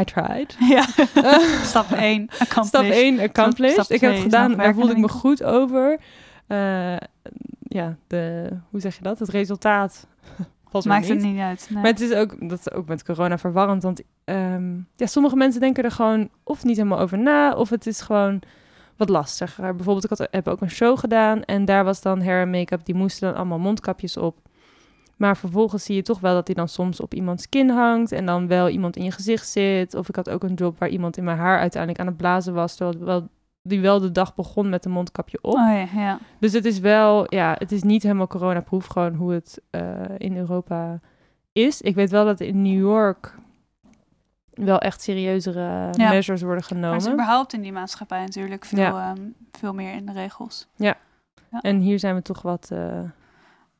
[0.00, 0.56] I tried.
[0.76, 0.82] ja.
[1.72, 2.28] Stap 1,
[2.60, 3.72] Stap 1 accomplished.
[3.84, 5.98] Stap ik heb het gedaan, daar voelde de ik me goed over.
[6.46, 6.96] Eh,
[7.68, 9.18] ja, de, hoe zeg je dat?
[9.18, 10.06] Het resultaat
[10.72, 11.22] er Maakt niet.
[11.22, 11.68] het niet uit.
[11.70, 11.82] Nee.
[11.82, 15.60] Maar het is ook, dat is ook met corona verwarrend, want ehm, ja, sommige mensen
[15.60, 18.42] denken er gewoon of niet helemaal over na, of het is gewoon
[18.96, 19.74] wat lastiger.
[19.74, 22.84] Bijvoorbeeld, ik had, heb ook een show gedaan en daar was dan hair en make-up,
[22.84, 24.36] die moesten dan allemaal mondkapjes op.
[25.16, 28.26] Maar vervolgens zie je toch wel dat die dan soms op iemands kin hangt en
[28.26, 29.94] dan wel iemand in je gezicht zit.
[29.94, 32.54] Of ik had ook een job waar iemand in mijn haar uiteindelijk aan het blazen
[32.54, 33.28] was, terwijl wel,
[33.62, 35.54] die wel de dag begon met een mondkapje op.
[35.54, 36.18] Oh ja, ja.
[36.40, 39.82] Dus het is wel, ja, het is niet helemaal coronaproof, gewoon hoe het eh,
[40.18, 41.00] in Europa
[41.52, 41.80] is.
[41.80, 43.34] Ik weet wel dat in New York
[44.50, 46.08] wel echt serieuzere Ja.
[46.08, 47.12] measures worden Maar het is genomen.
[47.12, 49.14] überhaupt in die maatschappij natuurlijk veel, Ja.
[49.14, 49.22] ehm,
[49.52, 50.66] veel meer in de regels.
[51.60, 53.00] En hier zijn we toch wat, eh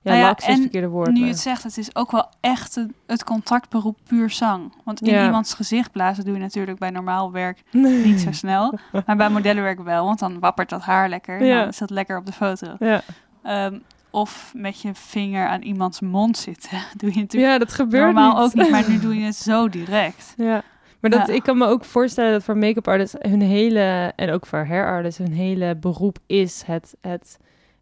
[0.01, 1.11] ja, Nou ja, is het en verkeerde woord.
[1.13, 4.73] nu je het zegt, het is ook wel echt een- het contactberoep puur zang.
[4.85, 5.25] Want in Ja.
[5.25, 7.63] iemands gezicht blazen doe je natuurlijk bij normaal werk
[8.05, 8.79] niet zo snel.
[9.07, 11.45] maar bij modellenwerk wel, want dan wappert dat haar lekker.
[11.45, 11.59] Ja.
[11.61, 12.77] dan is dat lekker op de foto.
[12.79, 13.01] Ja.
[13.43, 13.79] Ehm,
[14.11, 16.79] of met je vinger aan iemands mond zitten.
[16.97, 18.43] doe je natuurlijk ja, dat gebeurt normaal niet.
[18.45, 20.35] ook niet, maar nu doe je het zo direct.
[20.37, 20.63] Ja.
[21.01, 21.33] Maar dat, Ja.
[21.35, 24.87] ik kan me ook voorstellen dat voor make-up artists hun hele, en ook voor hair
[24.87, 27.39] artists, hun hele beroep is het, het,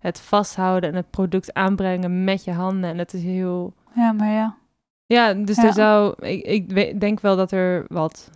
[0.07, 2.90] het vasthouden en het product aanbrengen met je handen.
[2.90, 4.57] En het is heel, Ja, maar ja.
[5.07, 5.64] Ja, dus Ja.
[5.64, 6.27] er zou.
[6.27, 8.31] Ik, ik denk wel dat er wat.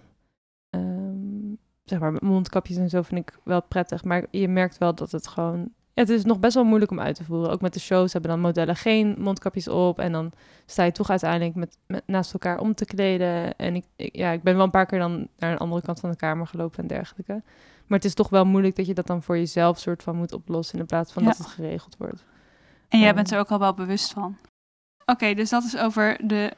[0.70, 1.54] ehm,
[1.84, 4.04] zeg maar, mondkapjes en zo vind ik wel prettig.
[4.04, 5.58] Maar je merkt wel dat het gewoon.
[5.94, 7.50] ja, het is nog best wel moeilijk om uit te voeren.
[7.50, 9.98] Ook met de shows hebben dan modellen geen mondkapjes op.
[9.98, 10.32] En dan
[10.66, 13.56] sta je toch uiteindelijk met, met naast elkaar om te kleden.
[13.56, 16.00] En ik, ik- ja, ik ben wel een paar keer dan naar een andere kant
[16.00, 17.42] van de kamer gelopen en dergelijke.
[17.90, 20.32] Maar het is toch wel moeilijk dat je dat dan voor jezelf soort van moet
[20.32, 20.78] oplossen.
[20.78, 21.28] In plaats van Ja.
[21.28, 22.24] dat het geregeld wordt.
[22.88, 23.14] En jij Ja.
[23.14, 24.36] bent er ook al wel bewust van.
[25.06, 26.52] Oké, dus dat is over de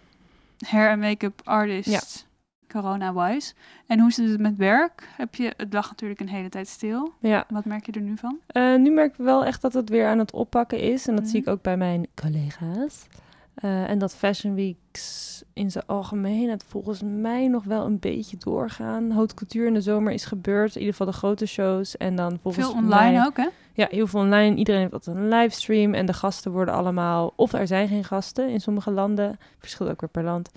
[0.66, 2.26] hair en make-up artist
[2.68, 3.52] corona-wise.
[3.86, 5.08] En hoe zit het met werk?
[5.16, 7.12] Heb je, het lag natuurlijk een hele tijd stil.
[7.20, 7.44] Ja.
[7.48, 8.38] Wat merk je er nu van?
[8.46, 11.06] Eh, nu merk ik wel echt dat het weer aan het oppakken is.
[11.08, 11.54] En dat zie ik Mhm.
[11.54, 13.06] ook bij mijn collega's.
[13.54, 19.10] Eh, en dat Fashion Weeks in zijn algemeenheid volgens mij nog wel een beetje doorgaan.
[19.10, 20.74] Haute couture in de zomer is gebeurd.
[20.74, 21.96] In ieder geval de grote shows.
[21.96, 23.48] En dan volgens Veel online mij, ook, hè?
[23.74, 24.56] Ja, heel veel online.
[24.56, 25.94] Iedereen heeft altijd een livestream.
[25.94, 27.32] En de gasten worden allemaal...
[27.36, 29.38] Of er zijn geen gasten in sommige landen.
[29.58, 30.50] Verschilt ook weer per land.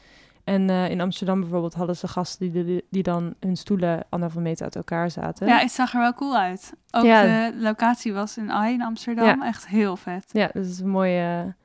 [0.43, 4.41] En eh, in Amsterdam bijvoorbeeld hadden ze gasten die, die, die dan hun stoelen anderhalve
[4.43, 5.47] meter uit elkaar zaten.
[5.47, 6.73] Ja, het zag er wel cool uit.
[6.91, 7.21] Ook Ja.
[7.49, 9.41] de locatie was in AI in Amsterdam.
[9.41, 10.25] Echt heel vet.
[10.31, 11.55] Ja, dat is een mooie,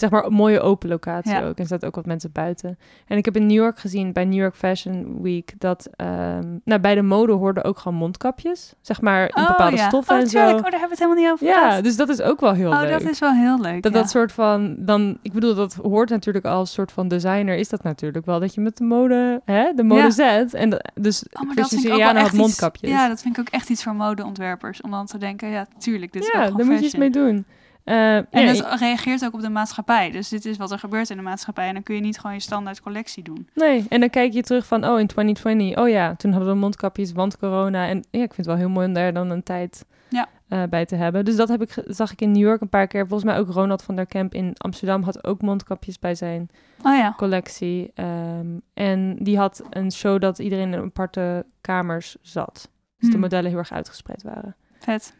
[0.00, 1.42] zeg maar, een mooie open locatie Ja.
[1.46, 1.56] ook.
[1.58, 2.78] En zaten ook wat mensen buiten.
[3.06, 6.80] En ik heb in New York gezien, bij New York Fashion Week, dat ehm, nou,
[6.80, 8.74] bij de mode hoorden ook gewoon mondkapjes.
[8.80, 9.88] Zeg maar, in bepaalde ja.
[9.88, 10.50] stoffen oh, en tuurlijk.
[10.50, 10.56] zo.
[10.56, 11.84] Oh, daar hebben we het helemaal niet over Ja, gehad.
[11.84, 12.90] dus dat is ook wel heel Oh, leuk.
[12.90, 13.82] dat is wel heel leuk.
[13.82, 13.98] Dat ja.
[13.98, 17.82] dat soort van, dan, ik bedoel, dat hoort natuurlijk als soort van designer, is dat
[17.82, 20.54] natuurlijk wel, dat je met de mode, hè, de mode zet.
[20.54, 22.90] En dat- dus Oh, maar dat vind ik ook wel Siriano echt had iets- mondkapjes.
[22.90, 24.80] Ja, dat vind ik ook echt iets voor modeontwerpers.
[24.80, 27.46] Om dan te denken, ja, tuurlijk, dit is ja, daar moet je iets mee doen.
[27.90, 30.10] Eh, En ja, dat reageert ook op de maatschappij.
[30.10, 31.66] Dus dit is wat er gebeurt in de maatschappij.
[31.68, 33.48] En dan kun je niet gewoon je standaard collectie doen.
[33.54, 36.58] Nee, en dan kijk je terug van, oh, in 2020, oh ja, toen hadden we
[36.58, 37.86] mondkapjes, want corona.
[37.88, 40.28] En ja, ik vind het wel heel mooi om daar dan een tijd Ja.
[40.48, 41.24] eh, bij te hebben.
[41.24, 43.06] Dus dat heb ik, zag ik in New York een paar keer.
[43.06, 46.48] Volgens mij ook Ronald van der Kemp in Amsterdam had ook mondkapjes bij zijn
[46.82, 47.14] Oh ja.
[47.16, 47.90] collectie.
[47.94, 52.52] Ehm, en die had een show dat iedereen in aparte kamers zat.
[52.98, 53.20] Dus de Hmm.
[53.20, 54.56] modellen heel erg uitgespreid waren.
[54.78, 55.18] Vet.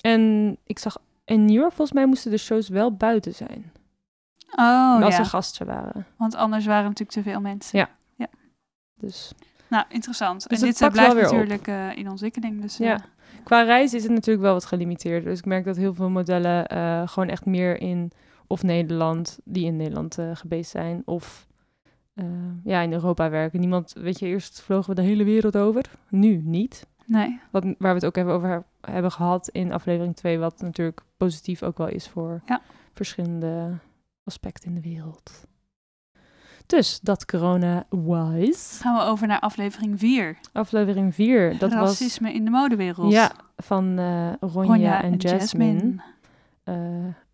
[0.00, 0.96] En ik zag
[1.28, 3.72] in New York, volgens mij moesten de shows wel buiten zijn.
[4.56, 5.20] Oh als ja.
[5.20, 6.06] er gasten waren.
[6.16, 7.78] Want anders waren er natuurlijk te veel mensen.
[7.78, 7.88] Ja.
[9.00, 9.32] Dus
[9.68, 10.48] Nou, interessant.
[10.48, 12.60] Dus en dit eh, blijft natuurlijk eh, in ontwikkeling.
[12.60, 12.94] Dus, Ja.
[12.94, 13.00] eh,
[13.44, 15.24] Qua reis is het natuurlijk wel wat gelimiteerd.
[15.24, 16.68] Dus ik merk dat heel veel modellen
[17.08, 18.10] gewoon echt meer in
[18.46, 21.46] of Nederland, die in Nederland geweest zijn, of
[22.64, 23.60] ja, in Europa werken.
[23.60, 25.84] Niemand, weet je, eerst vlogen we de hele wereld over.
[26.08, 26.86] Nu niet.
[27.06, 27.40] Nee.
[27.50, 31.62] Wat, waar we het ook even over hebben gehad in aflevering 2, wat natuurlijk positief
[31.62, 32.60] ook wel is voor Ja.
[32.94, 33.78] verschillende
[34.24, 35.46] aspecten in de wereld.
[36.66, 38.82] Dus dat corona-wise.
[38.82, 40.38] Gaan we over naar aflevering 4.
[40.52, 43.12] Aflevering 4, dat was Racisme in de modewereld.
[43.12, 46.02] ja, van eh Ronja, Ronja en, Jasmine.
[46.64, 46.74] Eh,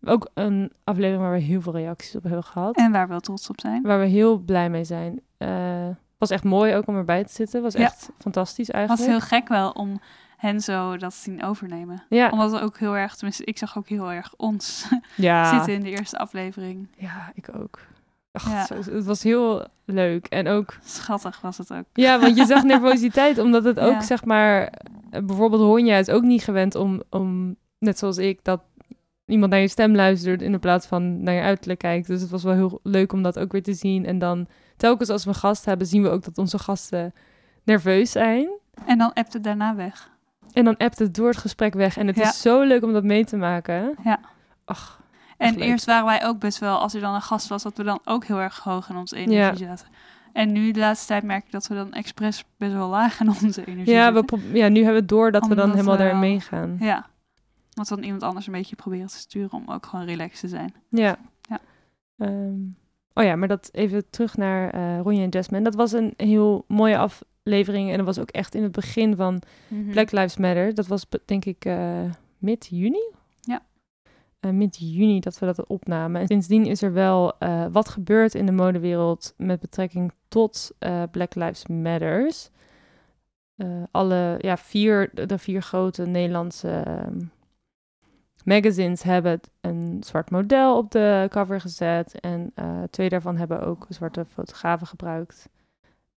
[0.03, 2.75] ook een aflevering waar we heel veel reacties op hebben gehad.
[2.77, 3.81] En waar we wel trots op zijn.
[3.81, 5.19] Waar we heel blij mee zijn.
[5.37, 7.61] Eh was echt mooi ook om erbij te zitten.
[7.61, 7.79] Was Ja.
[7.83, 9.07] echt fantastisch Het eigenlijk.
[9.07, 9.99] was heel gek wel om
[10.37, 12.03] hen zo dat zien overnemen.
[12.09, 15.53] Ja, Omdat we ook heel erg, tenminste ik zag ook heel erg ons ja.
[15.55, 16.87] zitten in de eerste aflevering.
[16.97, 17.79] Ja, ik ook.
[18.31, 18.65] Ach, Ja.
[18.65, 20.25] zo- het was heel leuk.
[20.27, 21.83] En ook, Schattig was het ook.
[21.93, 24.61] ja, want je zag nervositeit, omdat het ook, zeg maar,
[25.11, 28.61] eh, bijvoorbeeld Honja is ook niet gewend om, om, net zoals ik, dat
[29.25, 32.07] iemand naar je stem luistert in de plaats van naar je uiterlijk kijkt.
[32.07, 34.05] Dus het was wel heel leuk om dat ook weer te zien.
[34.05, 37.13] En dan telkens als we een gast hebben, zien we ook dat onze gasten
[37.63, 38.49] nerveus zijn.
[38.85, 40.13] En dan appt het daarna weg.
[40.55, 41.97] En dan appt het door het gesprek weg.
[41.97, 42.23] En het Ja.
[42.23, 43.95] is zo leuk om dat mee te maken.
[44.03, 44.19] Ja.
[44.65, 44.99] Ach,
[45.37, 47.83] En eerst waren wij ook best wel, als er dan een gast was, dat we
[47.83, 49.87] dan ook heel erg hoog in onze energie zaten.
[50.33, 53.27] En nu de laatste tijd merk ik dat we dan expres best wel laag in
[53.43, 54.39] onze energie ja, we zitten.
[54.53, 56.77] ja, nu hebben we het door dat we dan helemaal daarin meegaan.
[56.79, 57.05] Ja.
[57.73, 60.73] Want dan iemand anders een beetje proberen te sturen om ook gewoon relaxed te zijn.
[60.89, 61.17] Ja.
[61.41, 61.59] Ja.
[62.17, 62.53] Ehm,
[63.13, 65.63] oh ja, maar dat even terug naar Ronja en Jasmine.
[65.63, 66.97] Dat was een heel mooie
[67.45, 67.91] aflevering.
[67.91, 69.91] En dat was ook echt in het begin van Mhm.
[69.91, 70.73] Black Lives Matter.
[70.73, 72.03] Dat was denk ik eh,
[72.37, 73.11] mid-juni?
[73.41, 73.61] Ja.
[74.39, 76.21] Eh, mid-juni dat we dat opnamen.
[76.21, 80.71] En sindsdien is er wel eh, wat gebeurd in de modewereld met betrekking tot
[81.11, 82.49] Black Lives Matters.
[83.91, 87.19] Alle ja, vier, de, vier grote Nederlandse ehm,
[88.43, 92.19] magazines hebben een zwart model op de cover gezet.
[92.19, 92.53] En
[92.89, 95.49] twee daarvan hebben ook zwarte fotografen gebruikt.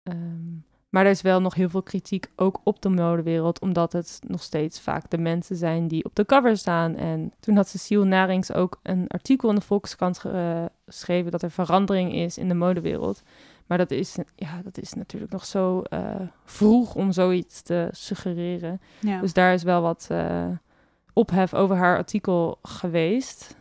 [0.02, 0.56] Ehm,
[0.88, 4.42] maar er is wel nog heel veel kritiek ook op de modewereld, omdat het nog
[4.42, 6.96] steeds vaak de mensen zijn die op de cover staan.
[6.96, 11.50] En toen had Cecile Narings ook een artikel in de Volkskrant eh, geschreven dat er
[11.50, 13.22] verandering is in de modewereld.
[13.66, 16.00] Maar dat is, ja, dat is natuurlijk nog zo eh,
[16.44, 18.80] vroeg om zoiets te suggereren.
[19.00, 19.20] Ja.
[19.20, 20.46] Dus daar is wel wat eh,
[21.12, 23.56] ophef over haar artikel geweest.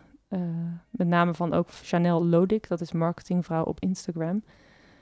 [0.90, 4.44] Met name van ook Chanel Lodik, dat is marketingvrouw op Instagram.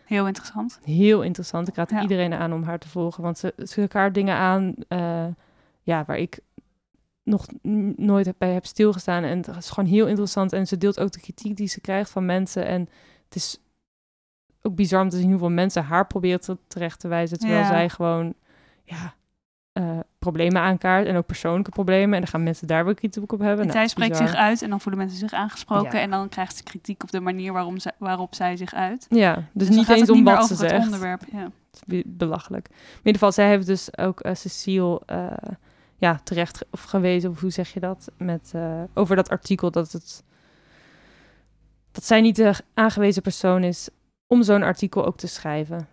[0.06, 0.80] Heel interessant.
[0.84, 1.68] Heel interessant.
[1.68, 2.02] Ik raad Ja.
[2.02, 3.24] iedereen aan om haar te volgen.
[3.24, 5.26] Want ze, ze kaart dingen aan eh,
[5.82, 6.40] ja, waar ik
[7.24, 7.46] nog
[7.96, 9.24] nooit bij heb stilgestaan.
[9.24, 10.54] En het is gewoon heel interessant.
[10.54, 12.66] En ze deelt ook de kritiek die ze krijgt van mensen.
[12.66, 12.80] En
[13.26, 13.60] het is
[14.62, 17.40] ook bizar om te zien hoeveel mensen haar proberen te, terecht te wijzen.
[17.40, 17.68] Terwijl Ja.
[17.68, 18.34] zij gewoon
[18.84, 19.14] ja,
[19.76, 21.08] eh, problemen aankaart.
[21.08, 22.14] En ook persoonlijke problemen.
[22.14, 23.60] En dan gaan mensen daar weer kritiek op hebben.
[23.60, 24.28] En Nou, zij spreekt bizar.
[24.28, 25.98] zich uit en dan voelen mensen zich aangesproken.
[25.98, 26.04] Ja.
[26.04, 29.06] En dan krijgt ze kritiek op de manier waarom waarop zij zich uit.
[29.10, 30.86] Ja, dus, dan niet eens om wat ze zegt.
[30.86, 31.22] onderwerp.
[31.32, 31.44] Ja.
[31.44, 32.68] Het is be- belachelijk.
[32.70, 35.28] Maar in ieder geval, zij heeft dus ook eh, Cecile eh,
[35.98, 38.54] ja, terecht of gewezen, of hoe zeg je dat, met,
[38.94, 40.24] over dat artikel dat het
[41.92, 43.90] dat zij niet de aangewezen persoon is
[44.28, 45.88] om zo'n artikel ook te schrijven.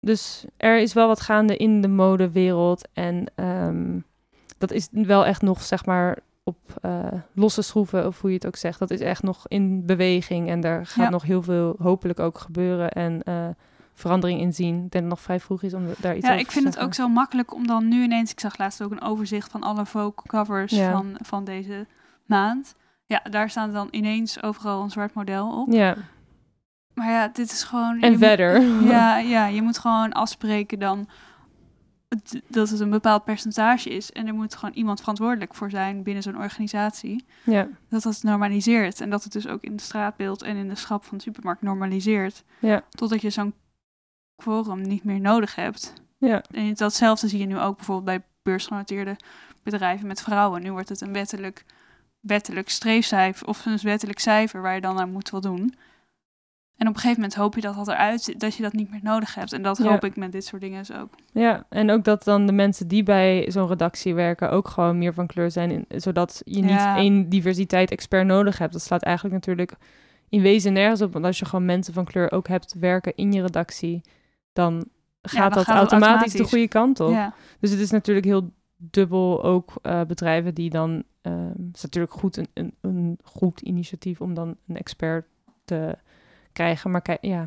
[0.00, 3.98] Dus er is wel wat gaande in de modewereld en ehm,
[4.58, 8.46] dat is wel echt nog, zeg maar, op eh, losse schroeven, of hoe je het
[8.46, 8.78] ook zegt.
[8.78, 11.10] Dat is echt nog in beweging en daar gaat Ja.
[11.10, 13.48] nog heel veel hopelijk ook gebeuren en eh,
[13.94, 14.74] verandering in zien.
[14.74, 16.52] Ik denk dat het nog vrij vroeg is om daar iets Ja, over ik te
[16.52, 16.82] vind het zeggen.
[16.90, 18.30] ook zo makkelijk om dan nu ineens...
[18.32, 20.92] Ik zag laatst ook een overzicht van alle Vogue covers Ja.
[20.92, 21.86] van, van deze
[22.24, 22.74] maand.
[23.06, 25.72] Ja, daar staan dan ineens overal een zwart model op.
[25.72, 25.96] Ja,
[26.94, 28.00] Maar ja, dit is gewoon...
[28.00, 28.60] en moet- verder.
[28.92, 31.08] Ja, ja, je moet gewoon afspreken dan
[32.48, 34.12] dat het een bepaald percentage is.
[34.12, 37.24] En er moet gewoon iemand verantwoordelijk voor zijn binnen zo'n organisatie.
[37.44, 39.00] ja, Dat dat normaliseert.
[39.00, 41.62] En dat het dus ook in het straatbeeld en in de schap van de supermarkt
[41.62, 42.44] normaliseert.
[42.58, 43.54] ja, Totdat je zo'n
[44.36, 45.92] quorum niet meer nodig hebt.
[46.18, 49.16] ja, En datzelfde zie je nu ook bijvoorbeeld bij beursgenoteerde
[49.62, 50.62] bedrijven met vrouwen.
[50.62, 51.64] Nu wordt het een wettelijk,
[52.20, 55.74] wettelijk streefcijfer of een wettelijk cijfer waar je dan naar moet voldoen.
[56.80, 59.00] En op een gegeven moment hoop je dat dat eruit dat je dat niet meer
[59.02, 59.52] nodig hebt.
[59.52, 59.84] En dat Ja.
[59.90, 61.08] hoop ik met dit soort dingen dus ook.
[61.32, 61.66] ja.
[61.68, 65.26] En ook dat dan de mensen die bij zo'n redactie werken ook gewoon meer van
[65.26, 65.70] kleur zijn.
[65.70, 66.96] in- zodat je niet Ja.
[66.96, 68.72] één diversiteit-expert nodig hebt.
[68.72, 69.72] Dat slaat eigenlijk natuurlijk
[70.28, 71.12] in wezen nergens op.
[71.12, 74.00] Want als je gewoon mensen van kleur ook hebt werken in je redactie,
[74.52, 74.84] dan
[75.22, 77.16] gaat dan dat gaat automatisch, de goede kant op.
[77.60, 81.02] Dus het is natuurlijk heel dubbel ook eh, bedrijven die dan...
[81.22, 85.26] ehm, het is natuurlijk goed een, een, een goed initiatief om dan een expert
[85.64, 85.96] te
[86.52, 86.90] krijgen.
[86.90, 87.42] Maar ja,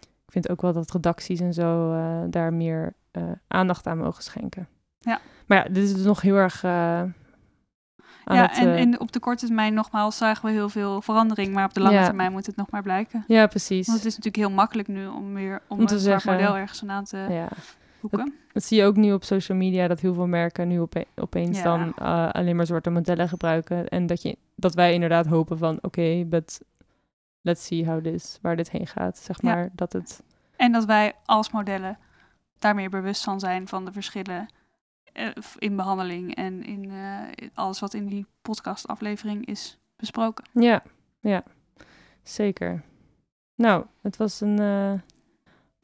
[0.00, 4.22] ik vind ook wel dat redacties en zo eh, daar meer eh, aandacht aan mogen
[4.22, 4.68] schenken.
[5.00, 5.20] Ja.
[5.46, 6.64] Maar ja, dit is dus nog heel erg...
[6.64, 11.02] eh, aan ja het, en, en op de korte termijn nogmaals zagen we heel veel
[11.02, 11.52] verandering.
[11.54, 12.04] Maar op de lange Ja.
[12.04, 13.24] termijn moet het nog maar blijken.
[13.26, 13.86] ja, precies.
[13.86, 16.56] Want het is natuurlijk heel makkelijk nu om weer om, Om te een zeggen- model
[16.56, 17.16] ergens aan te...
[17.30, 17.48] Ja.
[18.00, 18.34] boeken.
[18.52, 21.58] Dat zie je ook nu op social media, dat heel veel merken nu ope- opeens
[21.58, 21.62] Ja.
[21.64, 21.94] dan
[22.32, 23.88] alleen maar soorten modellen gebruiken.
[23.88, 26.60] En dat, je, dat wij inderdaad hopen van, oké, but
[27.44, 29.18] let's see how this, waar dit heen gaat.
[29.18, 29.54] Zeg Ja.
[29.54, 30.22] maar, dat het...
[30.56, 31.98] En dat wij als modellen
[32.58, 34.46] daar meer bewust van zijn van de verschillen
[35.12, 35.28] eh,
[35.58, 40.44] in behandeling en in eh, alles wat in die podcastaflevering is besproken.
[40.52, 40.82] Ja,
[41.20, 41.42] ja,
[42.22, 42.82] zeker.
[43.54, 44.92] Nou, het was een eh,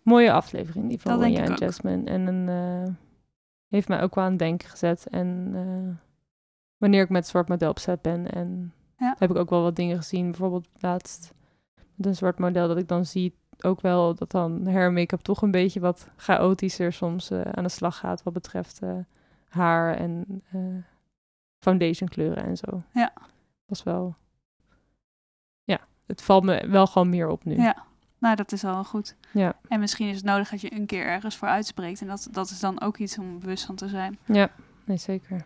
[0.03, 1.55] mooie aflevering, die van Wanja en.
[1.55, 2.11] Jasmine.
[2.11, 2.97] En een,
[3.69, 5.07] heeft mij ook wel aan het denken gezet.
[5.07, 5.53] En
[6.77, 8.31] wanneer ik met zwart model op zet ben.
[8.33, 9.15] En Ja.
[9.19, 10.31] heb ik ook wel wat dingen gezien.
[10.31, 11.33] Bijvoorbeeld laatst
[12.07, 13.35] een zwart model dat ik dan zie
[13.65, 17.65] ook wel dat dan hair en make-up toch een beetje wat chaotischer soms eh, aan
[17.65, 18.97] de slag gaat wat betreft eh,
[19.49, 20.61] haar en eh,
[21.59, 22.83] foundation kleuren en zo.
[22.93, 23.13] Ja.
[23.67, 24.17] Was wel,
[25.65, 27.57] ja, het valt me wel gewoon meer op nu.
[27.57, 27.89] Ja.
[28.19, 29.17] Nou, dat is wel goed.
[29.33, 29.57] Ja.
[29.69, 32.01] En misschien is het nodig dat je een keer ergens voor uitspreekt.
[32.01, 34.19] En dat, dat is dan ook iets om bewust van te zijn.
[34.25, 34.51] Ja,
[34.85, 35.45] nee zeker.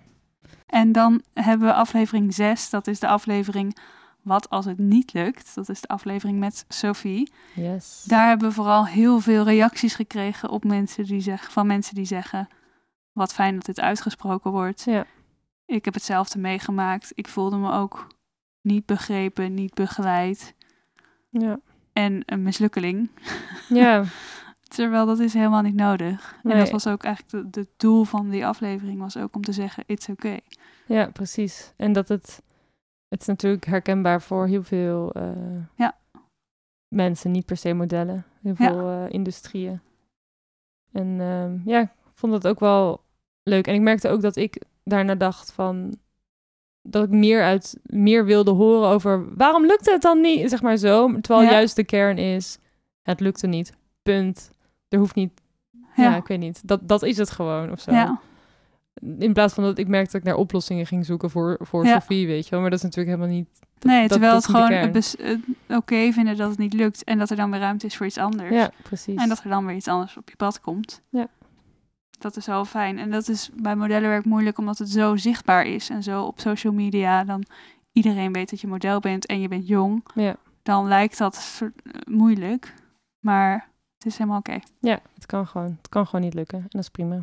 [0.66, 2.70] En dan hebben we aflevering 6.
[2.70, 3.76] Dat is de aflevering
[4.24, 5.54] Wat als het niet lukt.
[5.54, 7.32] Dat is de aflevering met Sophie.
[7.54, 8.04] Yes.
[8.06, 12.04] Daar hebben we vooral heel veel reacties gekregen op mensen die zeggen, van mensen die
[12.04, 12.48] zeggen:
[13.12, 14.82] Wat fijn dat dit uitgesproken wordt.
[14.84, 15.06] Ja.
[15.66, 17.12] Ik heb hetzelfde meegemaakt.
[17.14, 18.06] Ik voelde me ook
[18.60, 20.54] niet begrepen, niet begeleid.
[21.30, 21.58] Ja.
[21.92, 23.08] En een mislukkeling.
[23.68, 24.04] Ja,
[24.68, 26.36] Terwijl dat is helemaal niet nodig.
[26.42, 26.58] En Nee.
[26.58, 30.08] dat was ook eigenlijk het doel van die aflevering, was ook om te zeggen: It's
[30.08, 30.40] okay.
[30.86, 31.72] ja, precies.
[31.76, 32.42] En dat het,
[33.14, 35.28] het is natuurlijk herkenbaar voor heel veel eh,
[35.76, 35.96] Ja.
[36.88, 38.66] mensen, niet per se modellen, heel Ja.
[38.72, 39.80] veel eh, industrieën.
[40.92, 43.00] En ehm, ja, ik vond dat ook wel
[43.42, 43.66] leuk.
[43.66, 45.96] En ik merkte ook dat ik daarna dacht van
[46.82, 50.76] dat ik meer uit meer wilde horen over waarom lukte het dan niet, zeg maar
[50.76, 51.20] zo.
[51.20, 51.50] Terwijl Ja.
[51.50, 52.58] juist de kern is,
[53.02, 53.72] het lukte niet.
[54.02, 54.50] Punt.
[54.88, 55.40] Er hoeft niet.
[55.96, 56.16] Ja, Ja.
[56.16, 56.68] ik weet niet.
[56.68, 57.92] Dat, dat is het gewoon of zo.
[57.92, 58.20] Ja.
[59.18, 62.00] In plaats van dat ik merkte dat ik naar oplossingen ging zoeken voor, voor Ja.
[62.00, 62.60] Sophie, weet je wel.
[62.60, 63.48] Maar dat is natuurlijk helemaal niet...
[63.80, 67.04] Nee, terwijl dat het gewoon eh, oké vinden dat het niet lukt.
[67.04, 68.50] En dat er dan weer ruimte is voor iets anders.
[68.50, 69.20] Ja, precies.
[69.20, 71.02] En dat er dan weer iets anders op je pad komt.
[71.08, 71.28] Ja.
[72.18, 72.98] Dat is wel fijn.
[72.98, 75.90] En dat is bij modellenwerk moeilijk omdat het zo zichtbaar is.
[75.90, 77.24] En zo op social media.
[77.24, 77.44] Dan
[77.92, 80.04] iedereen weet dat je model bent en je bent jong.
[80.14, 80.36] Ja.
[80.62, 81.62] Dan lijkt dat
[82.08, 82.74] moeilijk.
[83.20, 84.58] Maar het is helemaal oké.
[84.80, 85.76] Ja, het kan gewoon.
[85.78, 86.58] Het kan gewoon niet lukken.
[86.58, 87.18] En dat is prima.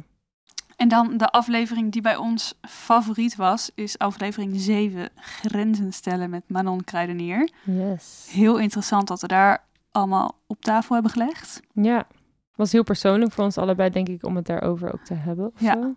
[0.81, 3.71] En dan de aflevering die bij ons favoriet was.
[3.75, 5.09] Is aflevering 7.
[5.15, 7.49] Grenzen stellen met Manon Kruidenier.
[7.63, 8.27] Yes.
[8.31, 11.61] Heel interessant dat we daar allemaal op tafel hebben gelegd.
[11.73, 12.07] Ja.
[12.55, 15.51] Was heel persoonlijk voor ons allebei, denk ik, om het daarover ook te hebben.
[15.57, 15.73] Ja.
[15.73, 15.95] zo.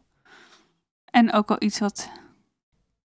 [1.05, 2.11] En ook al iets wat,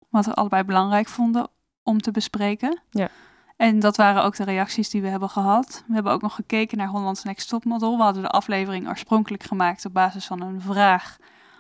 [0.09, 1.49] wat we allebei belangrijk vonden
[1.83, 2.81] om te bespreken.
[2.91, 3.09] Ja.
[3.57, 5.85] En dat waren ook de reacties die we hebben gehad.
[5.87, 7.97] We hebben ook nog gekeken naar Holland's Next Top Model.
[7.97, 11.17] We hadden de aflevering oorspronkelijk gemaakt op basis van een vraag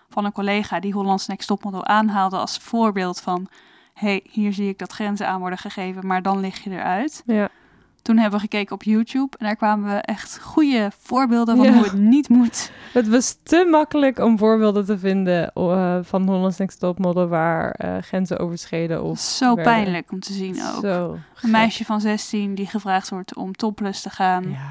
[0.09, 3.47] van een collega die Holland's Next Top Model aanhaalde als voorbeeld van...
[3.95, 7.23] hey, hier zie ik dat grenzen aan worden gegeven, maar dan lig je eruit.
[7.27, 7.49] Ja.
[8.03, 11.73] Toen hebben we gekeken op YouTube en daar kwamen we echt goede voorbeelden van Ja.
[11.73, 12.71] hoe het niet moet.
[12.93, 17.71] Het was te makkelijk om voorbeelden te vinden eh, van Holland's Next Top Model waar
[17.71, 19.65] eh, grenzen overschreden of Zo werden.
[19.65, 20.81] pijnlijk om te zien ook.
[20.85, 24.51] Zo Een meisje van 16 die gevraagd wordt om topless te gaan.
[24.51, 24.71] Ja,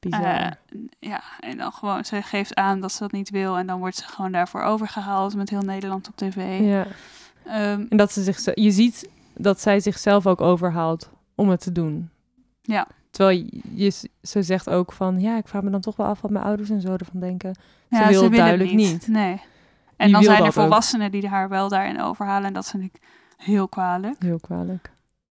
[0.00, 0.24] bizar.
[0.24, 0.50] Eh,
[0.98, 3.56] ja, en dan gewoon, ze geeft aan dat ze dat niet wil.
[3.58, 6.60] En dan wordt ze gewoon daarvoor overgehaald met heel Nederland op tv.
[6.60, 6.86] ja.
[7.44, 11.72] Ehm, En dat ze zich, je ziet dat zij zichzelf ook overhaalt om het te
[11.72, 12.10] doen.
[12.62, 12.86] Ja.
[13.10, 16.20] Terwijl je, je- ze zegt ook van, ja, ik vraag me dan toch wel af
[16.20, 17.54] wat mijn ouders en zo ervan denken.
[17.88, 19.08] ja, wil het willen duidelijk niet.
[19.08, 19.40] Nee.
[19.96, 20.52] En dan zijn er ook.
[20.52, 22.46] volwassenen die haar wel daarin overhalen.
[22.46, 23.00] En dat vind ik
[23.36, 24.16] heel kwalijk.
[24.18, 24.90] Heel kwalijk.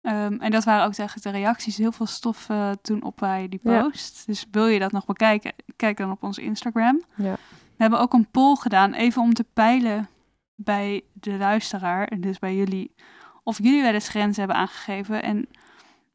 [0.04, 1.78] Ehm, en dat waren ook eigenlijk de reacties.
[1.78, 3.82] Heel veel stof eh, toen op bij die Ja.
[3.82, 4.24] post.
[4.26, 5.54] Dus wil je dat nog bekijken?
[5.76, 7.02] Kijk dan op onze Instagram.
[7.16, 7.36] Ja.
[7.78, 10.10] We hebben ook een poll gedaan, even om te peilen
[10.56, 12.96] bij de luisteraar, en dus bij jullie,
[13.44, 15.24] of jullie wel eens grenzen hebben aangegeven.
[15.24, 15.48] En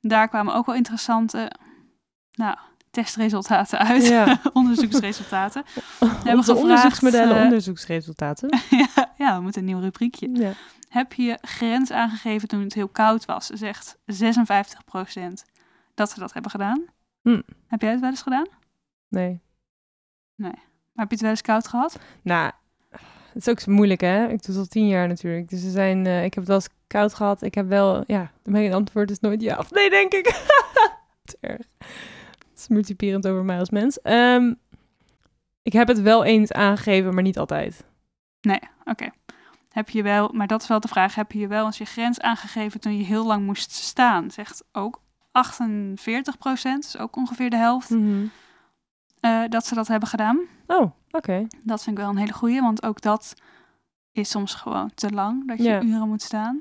[0.00, 1.50] daar kwamen ook wel interessante
[2.32, 2.56] nou,
[2.90, 4.40] testresultaten uit, Ja.
[4.52, 5.62] onderzoeksresultaten.
[5.98, 8.48] hebben Onze gevraagd, onderzoeksmodellen, eh, onderzoeksresultaten.
[8.94, 10.28] ja, ja, we moeten een nieuw rubriekje.
[10.32, 10.52] Ja.
[10.88, 13.46] Heb je grens aangegeven toen het heel koud was?
[13.46, 14.00] Zegt 56%
[15.94, 16.84] dat ze dat hebben gedaan.
[17.22, 17.40] Hm.
[17.66, 18.46] Heb jij het wel eens gedaan?
[19.08, 19.40] Nee.
[20.34, 20.54] Maar
[20.94, 21.98] heb je het wel eens koud gehad?
[22.22, 22.52] Nou,
[23.32, 24.22] het is ook zo moeilijk, hè?
[24.22, 25.48] Ik doe het al tien jaar natuurlijk.
[25.48, 27.42] Dus er zijn, eh, ik heb het wel eens koud gehad.
[27.42, 30.24] Ik heb wel, ja, mijn antwoord is nooit ja of nee, denk ik.
[31.24, 31.66] Te erg.
[31.78, 34.00] Het is multiperend over mij als mens.
[34.02, 34.54] Ehm,
[35.62, 37.84] ik heb het wel eens aangegeven, maar niet altijd.
[38.84, 39.08] Oké.
[39.68, 42.20] Heb je wel, maar dat is wel de vraag, heb je wel eens je grens
[42.20, 44.30] aangegeven toen je heel lang moest staan?
[44.30, 45.00] Zegt ook
[45.32, 48.26] 48% dus ook ongeveer de helft, Mhm.
[49.20, 50.38] eh, dat ze dat hebben gedaan.
[50.66, 51.46] Oh, Oké.
[51.62, 53.34] Dat vind ik wel een hele goeie, want ook dat
[54.12, 56.60] is soms gewoon te lang, dat je uren moet staan.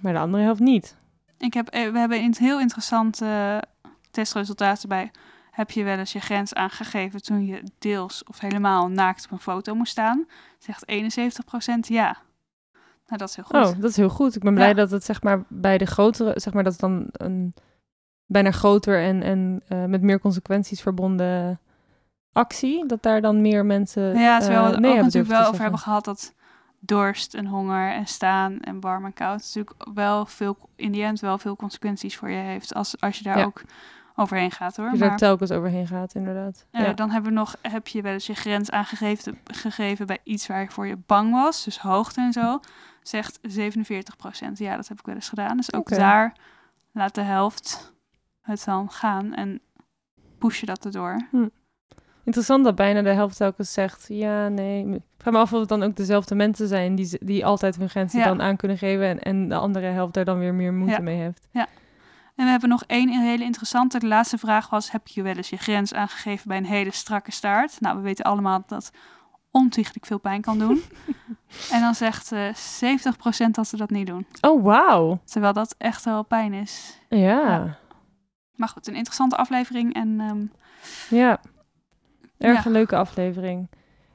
[0.00, 0.96] Maar de andere helft niet.
[1.38, 3.62] Ik heb, eh, we hebben in heel interessante
[4.10, 5.10] testresultaten bij.
[5.50, 9.38] Heb je wel eens je grens aangegeven toen je deels of helemaal naakt op een
[9.38, 10.26] foto moest staan?
[10.58, 12.16] Zegt 71% ja.
[13.10, 13.74] Nou, dat is heel goed.
[13.76, 14.36] Oh, dat is heel goed.
[14.36, 14.74] Ik ben blij Ja.
[14.74, 17.54] dat het zeg maar bij de grotere, zeg maar dat het dan een
[18.26, 21.60] bijna groter en, en eh, met meer consequenties verbonden
[22.32, 25.60] actie, dat daar dan meer mensen ja, terwijl we eh, het ook natuurlijk wel over
[25.60, 26.34] hebben gehad dat
[26.78, 31.20] dorst en honger en staan en warm en koud natuurlijk wel veel, in die end
[31.20, 33.44] wel veel consequenties voor je heeft als, als je daar Ja.
[33.44, 33.62] ook
[34.20, 34.90] overheen gaat hoor.
[34.92, 36.66] Je daar Maar telkens overheen gaat, inderdaad.
[36.70, 36.92] eh, ja.
[36.92, 40.86] dan hebben we nog, heb je wel eens je grens aangegeven gegeven bij iets waarvoor
[40.86, 42.60] je bang was, dus hoogte en zo,
[43.02, 43.44] zegt 47%.
[44.54, 45.56] Ja, dat heb ik wel eens gedaan.
[45.56, 46.34] Dus ook daar
[46.92, 47.92] laat de helft
[48.42, 49.60] het dan gaan en
[50.38, 51.26] push je dat erdoor.
[52.24, 54.86] Interessant dat bijna de helft telkens zegt, ja, nee.
[54.94, 57.88] Ik vraag me af of het dan ook dezelfde mensen zijn die, die altijd hun
[57.90, 58.24] grenzen Ja.
[58.24, 61.02] dan aan kunnen geven en, en de andere helft daar dan weer meer moeite Ja.
[61.02, 61.48] mee heeft.
[62.40, 63.98] En we hebben nog één hele interessante.
[63.98, 67.30] De laatste vraag was: heb je wel eens je grens aangegeven bij een hele strakke
[67.32, 67.80] staart?
[67.80, 68.90] Nou, we weten allemaal dat
[69.50, 70.82] ontiegelijk veel pijn kan doen.
[71.74, 72.54] en dan zegt eh
[73.46, 74.26] 70% dat ze dat niet doen.
[74.40, 75.20] Oh, wauw.
[75.24, 76.98] Terwijl dat echt wel pijn is.
[77.08, 77.18] Ja.
[77.18, 77.78] Ja.
[78.54, 79.94] Maar goed, een interessante aflevering.
[79.94, 80.44] En ehm,
[81.16, 81.40] Ja,
[82.38, 82.66] erg Ja.
[82.66, 83.70] een leuke aflevering.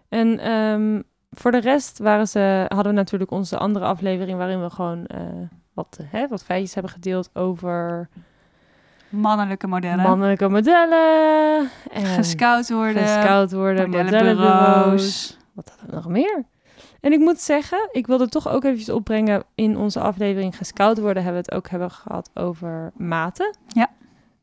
[0.09, 4.69] En ehm, voor de rest waren ze, hadden we natuurlijk onze andere aflevering waarin we
[4.69, 5.19] gewoon eh,
[5.75, 8.09] wat, eh, hè, wat feitjes hebben gedeeld over
[9.09, 10.03] mannelijke modellen.
[10.03, 11.69] mannelijke modellen.
[11.91, 13.07] En gescout worden.
[13.07, 15.37] gescout worden, modellenbureaus.
[15.53, 16.45] Wat hadden we nog meer?
[16.99, 21.23] En ik moet zeggen, ik wilde toch ook eventjes opbrengen in onze aflevering gescout worden,
[21.23, 23.57] hebben we het ook hebben gehad over maten.
[23.67, 23.89] Ja.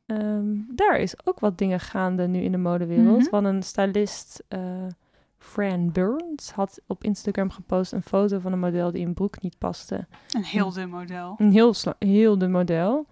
[0.06, 3.20] Ehm, daar is ook wat dingen gaande nu in de modewereld.
[3.20, 3.30] Mhm.
[3.30, 4.60] Want een stylist, eh,
[5.42, 9.58] Fran Burns, had op Instagram gepost een foto van een model die in broek niet
[9.58, 10.06] paste.
[10.30, 11.34] Een heel dun model.
[11.38, 13.06] Een heel, heel dun model.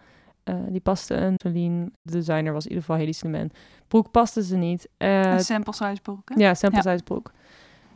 [0.44, 3.50] Eh, die paste een Celine, de designer was in ieder geval Hedy Slimane.
[3.88, 4.88] Broek paste ze niet.
[4.96, 6.28] Eh, Een sample size broek.
[6.34, 6.34] hè?
[6.40, 6.90] ja, sample Ja.
[6.90, 7.32] size broek.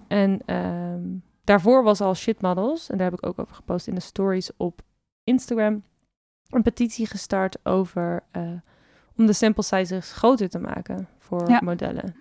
[0.09, 1.03] En ehm,
[1.44, 4.51] daarvoor was al Shit Models, en daar heb ik ook over gepost in de stories
[4.57, 4.83] op
[5.25, 5.83] Instagram,
[6.49, 8.42] een petitie gestart over eh,
[9.16, 11.61] om de sample sizes groter te maken voor Ja.
[11.62, 12.14] modellen.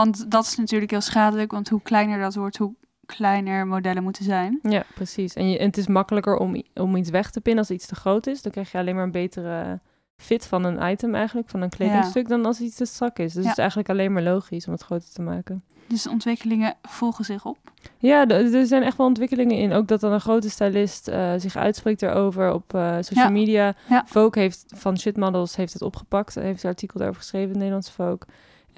[0.00, 1.50] Want dat is natuurlijk heel schadelijk.
[1.50, 2.74] Want hoe kleiner dat wordt, hoe
[3.06, 4.58] kleiner modellen moeten zijn.
[4.62, 5.34] Ja, precies.
[5.34, 7.94] En, je, en het is makkelijker om, om iets weg te pinnen als iets te
[7.94, 8.42] groot is.
[8.42, 9.80] Dan krijg je alleen maar een betere
[10.16, 13.32] fit van een item eigenlijk, van een kledingstuk, dan als iets te strak is.
[13.32, 13.48] Dus Ja.
[13.48, 15.64] het is eigenlijk alleen maar logisch om het groter te maken.
[15.88, 17.58] Dus de ontwikkelingen volgen zich op.
[17.98, 19.72] Ja, er zijn echt wel ontwikkelingen in.
[19.72, 23.30] Ook dat dan een grote stylist eh, zich uitspreekt erover op eh, social Ja.
[23.30, 23.74] media.
[23.88, 24.02] Ja.
[24.06, 26.34] Vogue heeft van Shit Models heeft het opgepakt.
[26.34, 28.18] Heeft een artikel daarover geschreven Nederlandse Vogue.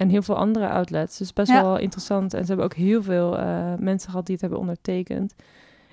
[0.01, 1.17] En heel veel andere outlets.
[1.17, 1.61] Dus best Ja.
[1.61, 2.33] wel interessant.
[2.33, 5.35] En ze hebben ook heel veel eh, mensen gehad die het hebben ondertekend.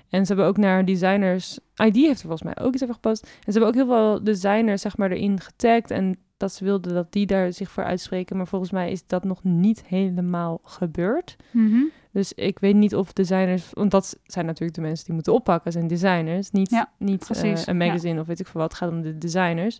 [0.09, 1.59] En ze hebben ook naar designers...
[1.75, 3.23] ID heeft er volgens mij ook iets over gepost.
[3.23, 5.91] En ze hebben ook heel veel designers zeg maar, erin getagd.
[5.91, 8.37] En dat ze wilden dat die daar zich voor uitspreken.
[8.37, 11.35] Maar volgens mij is dat nog niet helemaal gebeurd.
[11.51, 11.81] Mhm.
[12.11, 15.71] Dus ik weet niet of designers, want dat zijn natuurlijk de mensen die moeten oppakken,
[15.71, 17.73] zijn designers, niet, Ja, niet eh, een ja.
[17.73, 18.69] magazine of weet ik veel wat.
[18.69, 19.79] Het gaat om de designers.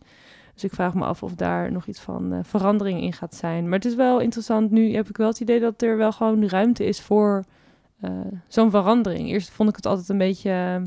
[0.61, 3.63] Dus ik vraag me af of daar nog iets van eh, verandering in gaat zijn.
[3.63, 4.71] Maar het is wel interessant.
[4.71, 7.43] Nu heb ik wel het idee dat er wel gewoon ruimte is voor
[7.99, 8.11] eh,
[8.47, 9.29] zo'n verandering.
[9.29, 10.49] Eerst vond ik het altijd een beetje.
[10.51, 10.81] eh,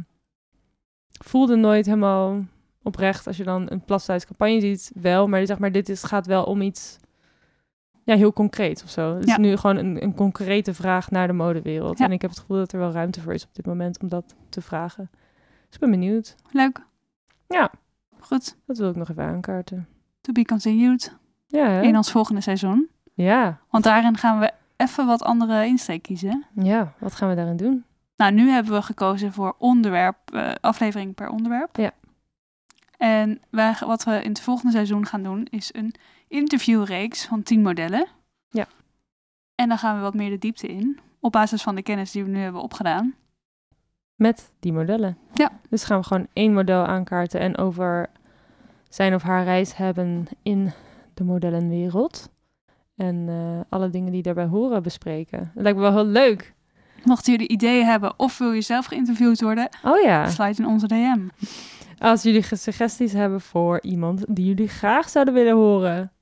[1.24, 2.44] voelde nooit helemaal
[2.82, 4.92] oprecht als je dan een plus campagne ziet.
[4.94, 6.98] Wel, maar zeg maar, dit is, gaat wel om iets
[8.04, 9.14] ja, heel concreet of zo.
[9.14, 9.32] Het Ja.
[9.32, 11.98] is nu gewoon een, een concrete vraag naar de modewereld.
[11.98, 12.04] Ja.
[12.04, 14.08] En ik heb het gevoel dat er wel ruimte voor is op dit moment om
[14.08, 15.10] dat te vragen.
[15.66, 16.34] Dus ik ben benieuwd.
[16.50, 16.84] Leuk.
[17.48, 17.70] Ja.
[18.22, 18.56] Goed.
[18.66, 19.88] Dat wil ik nog even aankaarten.
[20.20, 21.16] To be continued.
[21.46, 21.82] Ja, hè?
[21.82, 22.88] In ons volgende seizoen.
[23.14, 23.58] ja.
[23.70, 26.44] Want daarin gaan we even wat andere insteek kiezen.
[26.54, 27.84] ja, wat gaan we daarin doen?
[28.16, 31.76] Nou, nu hebben we gekozen voor onderwerp, eh, aflevering per onderwerp.
[31.76, 31.90] Ja.
[32.96, 35.94] En wij, wat we in het volgende seizoen gaan doen, is een
[36.28, 38.06] interviewreeks van 10 modellen.
[38.48, 38.66] Ja.
[39.54, 42.24] En dan gaan we wat meer de diepte in, op basis van de kennis die
[42.24, 43.14] we nu hebben opgedaan.
[44.22, 45.16] Met die modellen.
[45.34, 45.50] Ja.
[45.70, 48.06] Dus gaan we gewoon één model aankaarten en over
[48.88, 50.72] zijn of haar reis hebben in
[51.14, 52.30] de modellenwereld.
[52.96, 55.38] En eh, alle dingen die daarbij horen bespreken.
[55.54, 56.54] Dat lijkt me wel heel leuk.
[57.04, 60.28] Mochten jullie ideeën hebben of wil je zelf geïnterviewd worden, Oh ja.
[60.28, 61.18] sluit in onze DM.
[61.98, 66.12] Als jullie ge- suggesties hebben voor iemand die jullie graag zouden willen horen.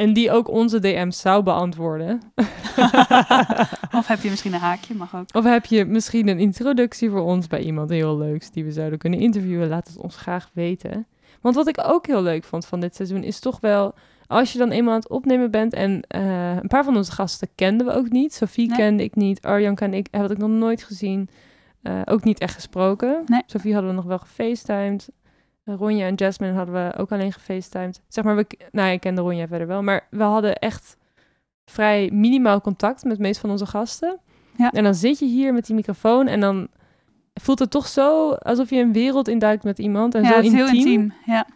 [0.00, 2.20] En die ook onze DM's zou beantwoorden.
[3.98, 5.34] Of heb je misschien een haakje, mag ook.
[5.34, 8.98] Of heb je misschien een introductie voor ons bij iemand heel leuks die we zouden
[8.98, 9.68] kunnen interviewen?
[9.68, 11.06] Laat het ons graag weten.
[11.40, 13.94] Want wat ik ook heel leuk vond van dit seizoen is toch wel
[14.26, 17.48] als je dan eenmaal aan het opnemen bent en eh, een paar van onze gasten
[17.54, 18.34] kenden we ook niet.
[18.34, 18.76] Sophie Nee.
[18.76, 21.28] kende ik niet, Arjan kende ik, had ik nog nooit gezien.
[21.82, 23.22] Eh, ook niet echt gesproken.
[23.26, 23.42] Nee.
[23.46, 25.08] Sophie hadden we nog wel gefacetimed.
[25.74, 28.00] Ronja en Jasmine hadden we ook alleen gefacetimed.
[28.08, 30.96] Zeg maar, we, nou ik kende Ronja verder wel, maar we hadden echt
[31.64, 34.18] vrij minimaal contact met de meeste van onze gasten.
[34.56, 34.70] Ja.
[34.70, 36.68] En dan zit je hier met die microfoon en dan
[37.34, 40.14] voelt het toch zo alsof je een wereld induikt met iemand.
[40.14, 40.66] En ja, zo het is intiem.
[40.66, 41.12] heel intiem.
[41.24, 41.46] Ja.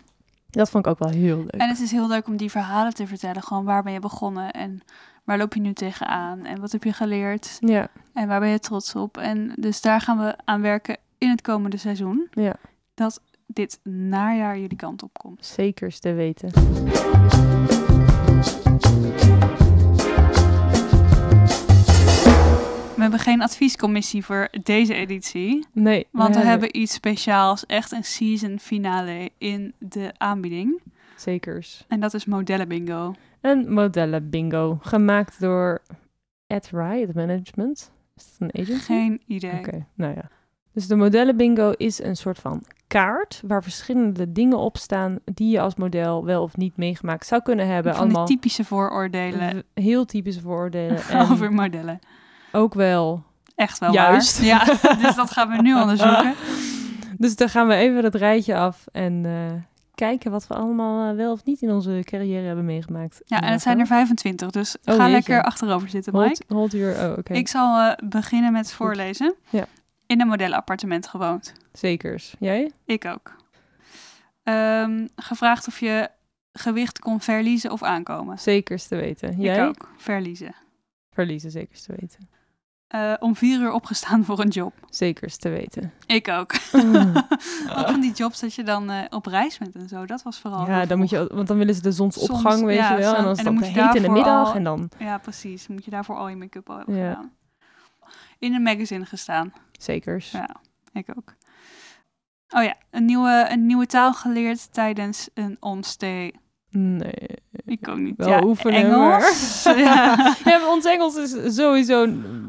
[0.51, 1.51] Dat vond ik ook wel heel leuk.
[1.51, 3.43] En het is heel leuk om die verhalen te vertellen.
[3.43, 4.81] Gewoon waar ben je begonnen en
[5.25, 8.59] waar loop je nu tegenaan en wat heb je geleerd Ja, en waar ben je
[8.59, 9.17] trots op.
[9.19, 12.27] En dus daar gaan we aan werken in het komende seizoen.
[12.31, 12.55] ja,
[12.95, 15.45] Dat dit najaar jullie kant op komt.
[15.45, 16.51] zekers te weten.
[22.95, 25.67] We hebben geen adviescommissie voor deze editie.
[25.73, 30.81] Nee, Want we hebben iets speciaals, echt een season finale in de aanbieding.
[31.17, 31.85] zekers.
[31.89, 33.15] En dat is modellen bingo.
[33.41, 35.83] Een modellen bingo, gemaakt door
[36.47, 37.91] Ed Riot Management.
[38.17, 38.85] Is dat een agency?
[38.85, 39.59] Geen idee.
[39.59, 40.29] Oké, nou ja.
[40.75, 45.51] Dus de modellen bingo is een soort van kaart waar verschillende dingen op staan die
[45.51, 47.95] je als model wel of niet meegemaakt zou kunnen hebben.
[47.95, 50.99] Van Allemaal typische vooroordelen heel typische vooroordelen.
[51.11, 51.99] En over modellen.
[52.53, 53.23] ook wel.
[53.55, 54.39] Echt wel Juist.
[54.39, 54.47] waar.
[54.47, 54.65] Ja,
[55.03, 56.35] dus dat gaan we nu onderzoeken.
[57.19, 59.33] Dus dan gaan we even het rijtje af en eh,
[59.95, 63.21] kijken wat we allemaal eh, wel of niet in onze carrière hebben meegemaakt.
[63.25, 65.11] Ja, en het zijn er 25, dus Oh, ga jeetje.
[65.13, 66.43] lekker achterover zitten, Mike.
[66.49, 67.33] Hold, hold your, oh, oké.
[67.33, 69.35] Ik zal eh, beginnen met voorlezen.
[69.51, 69.67] Ja.
[70.07, 71.53] In een modellenappartement gewoond.
[71.73, 72.35] Zekers.
[72.39, 72.71] Jij?
[72.85, 73.37] Ik ook.
[74.43, 76.11] Ehm, gevraagd of je
[76.53, 78.39] gewicht kon verliezen of aankomen.
[78.39, 79.41] Zekers te weten.
[79.41, 79.57] Jij?
[79.59, 79.89] Ik ook.
[79.97, 80.55] Verliezen.
[81.11, 82.29] Verliezen, zekers te weten.
[82.87, 84.73] Eh, om vier uur opgestaan voor een job.
[84.91, 85.93] Zekers te weten.
[86.07, 86.53] Ik ook.
[87.79, 90.07] ook van die jobs dat je dan eh, op reis bent en zo.
[90.07, 90.67] Dat was vooral.
[90.67, 93.15] ja, dan moet je, want dan willen ze de zonsopgang, Soms, weet ja, je wel.
[93.15, 95.67] En dan is het ook heet in de middag al- en dan Ja, precies.
[95.69, 97.09] Moet je daarvoor al je make-up al hebben Ja.
[97.15, 97.33] gedaan.
[98.39, 99.53] In een magazine gestaan.
[99.83, 100.31] Zekers.
[100.31, 100.49] Ja,
[100.93, 101.35] ik ook.
[102.57, 106.33] Oh ja, een nieuwe, een nieuwe taal geleerd tijdens een onstay.
[106.71, 107.29] Nee.
[107.65, 108.17] Ik ook niet.
[108.17, 109.63] Wel ja, oefenen, Engels.
[109.77, 110.35] ja.
[110.45, 112.07] Ja, ons Engels is sowieso...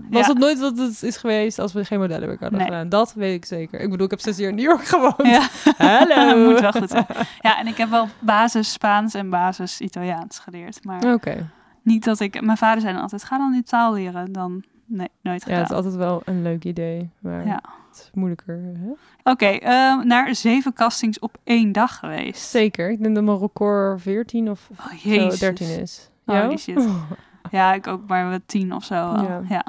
[0.09, 0.27] Was Ja.
[0.33, 2.67] het nooit wat het is geweest als we geen modellenwerk hadden Nee.
[2.67, 2.89] gedaan.
[2.89, 3.79] Dat weet ik zeker.
[3.79, 5.15] Ik bedoel, ik heb zes jaar in New York gewoond.
[5.23, 5.47] Ja.
[5.97, 6.45] Hallo.
[6.51, 7.05] Moet wel goed zijn.
[7.41, 10.83] Ja, en ik heb wel basis Spaans en basis Italiaans geleerd.
[10.83, 11.49] Maar Oké.
[11.83, 12.41] niet dat ik...
[12.41, 14.31] Mijn vader zei dan altijd, ga dan die taal leren.
[14.31, 15.75] Dan, nee, nooit Ja, het is gedaan.
[15.75, 17.09] altijd wel een leuk idee.
[17.19, 17.61] Maar Ja.
[17.89, 18.61] het is moeilijker.
[19.23, 22.49] Oké, ehm, naar zeven castings op één dag geweest.
[22.49, 22.89] Zeker.
[22.91, 25.39] Ik denk dat mijn record 14 of Oh, zo jezus.
[25.39, 26.09] 13 is.
[26.25, 26.57] Jou?
[26.57, 26.87] shit.
[27.51, 28.93] Ja, ik ook maar wat tien of zo.
[28.95, 29.23] wel.
[29.23, 29.41] Ja.
[29.49, 29.65] Ja.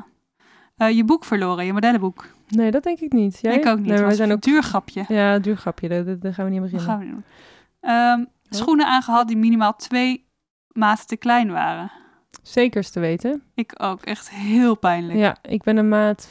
[0.76, 2.28] Eh, je boek verloren, je modellenboek.
[2.48, 3.38] Nee, dat denk ik niet.
[3.40, 3.54] Jij?
[3.56, 3.86] Ik ook niet.
[3.86, 4.42] Nee, maar was wij zijn een ook...
[4.42, 5.04] duur grapje.
[5.08, 5.88] Ja, duur grapje.
[6.18, 6.86] Daar, gaan we niet aan beginnen.
[6.88, 7.24] gaan we doen?
[7.80, 10.26] Ehm, schoenen aangehad die minimaal twee
[10.72, 11.90] maten te klein waren.
[12.46, 13.42] Zekers te weten.
[13.54, 14.02] Ik ook.
[14.02, 15.18] Echt heel pijnlijk.
[15.18, 16.30] Ja, ik ben een maat 40-41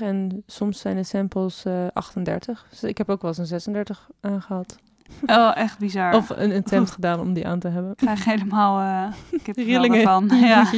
[0.00, 2.66] en soms zijn de samples eh 38.
[2.70, 4.76] Dus ik heb ook wel eens een 36 aangehad.
[5.26, 6.14] Oh, echt bizar.
[6.14, 7.90] Of een attempt gedaan om die aan te hebben.
[7.90, 10.02] Ik krijg helemaal uh, Rillingen.
[10.02, 10.28] van.
[10.48, 10.70] Ja.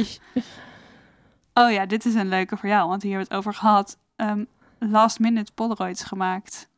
[1.53, 3.97] Oh ja, dit is een leuke voor jou, want hier hebben we het over gehad.
[4.15, 4.43] Ehm,
[4.79, 6.69] last minute Polaroids gemaakt.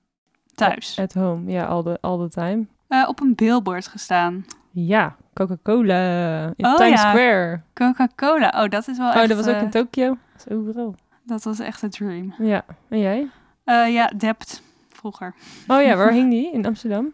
[0.53, 0.99] Thuis.
[0.99, 2.65] At home, ja, all the, all the time.
[2.87, 4.45] Eh, op een billboard gestaan.
[4.71, 7.09] Ja, Coca-Cola in Oh, Times ja.
[7.09, 7.61] Square.
[7.73, 8.63] Coca-Cola.
[8.63, 9.27] Oh, dat is wel Oh, echt...
[9.27, 10.07] dat was ook eh, in Tokio.
[10.07, 10.95] Dat is overal.
[11.23, 12.33] dat was echt een dream.
[12.37, 13.29] Ja, en jij?
[13.63, 14.61] Eh, ja, Dept.
[14.87, 15.35] Vroeger.
[15.67, 16.51] Oh ja, waar hing die?
[16.51, 17.13] In Amsterdam?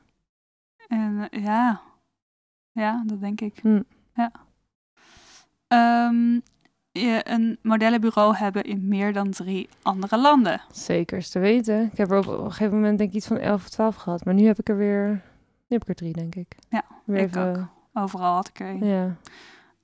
[0.88, 1.82] En eh, ja.
[2.72, 3.60] Ja, dat denk ik.
[3.62, 3.82] Hm.
[4.14, 4.32] Ja.
[5.68, 6.40] Ehm,
[6.92, 10.62] je een modellenbureau hebben in meer dan drie andere landen.
[10.72, 11.90] Zeker is te weten.
[11.92, 14.26] Ik heb er op een gegeven moment denk ik iets van 11 of 12 gehad.
[14.26, 15.08] Maar nu heb ik er weer...
[15.68, 16.56] Nu heb ik er drie, denk ik.
[16.70, 17.58] Ja, weer ik ook.
[17.94, 18.86] Overal had ik er een.
[18.86, 19.16] Ja.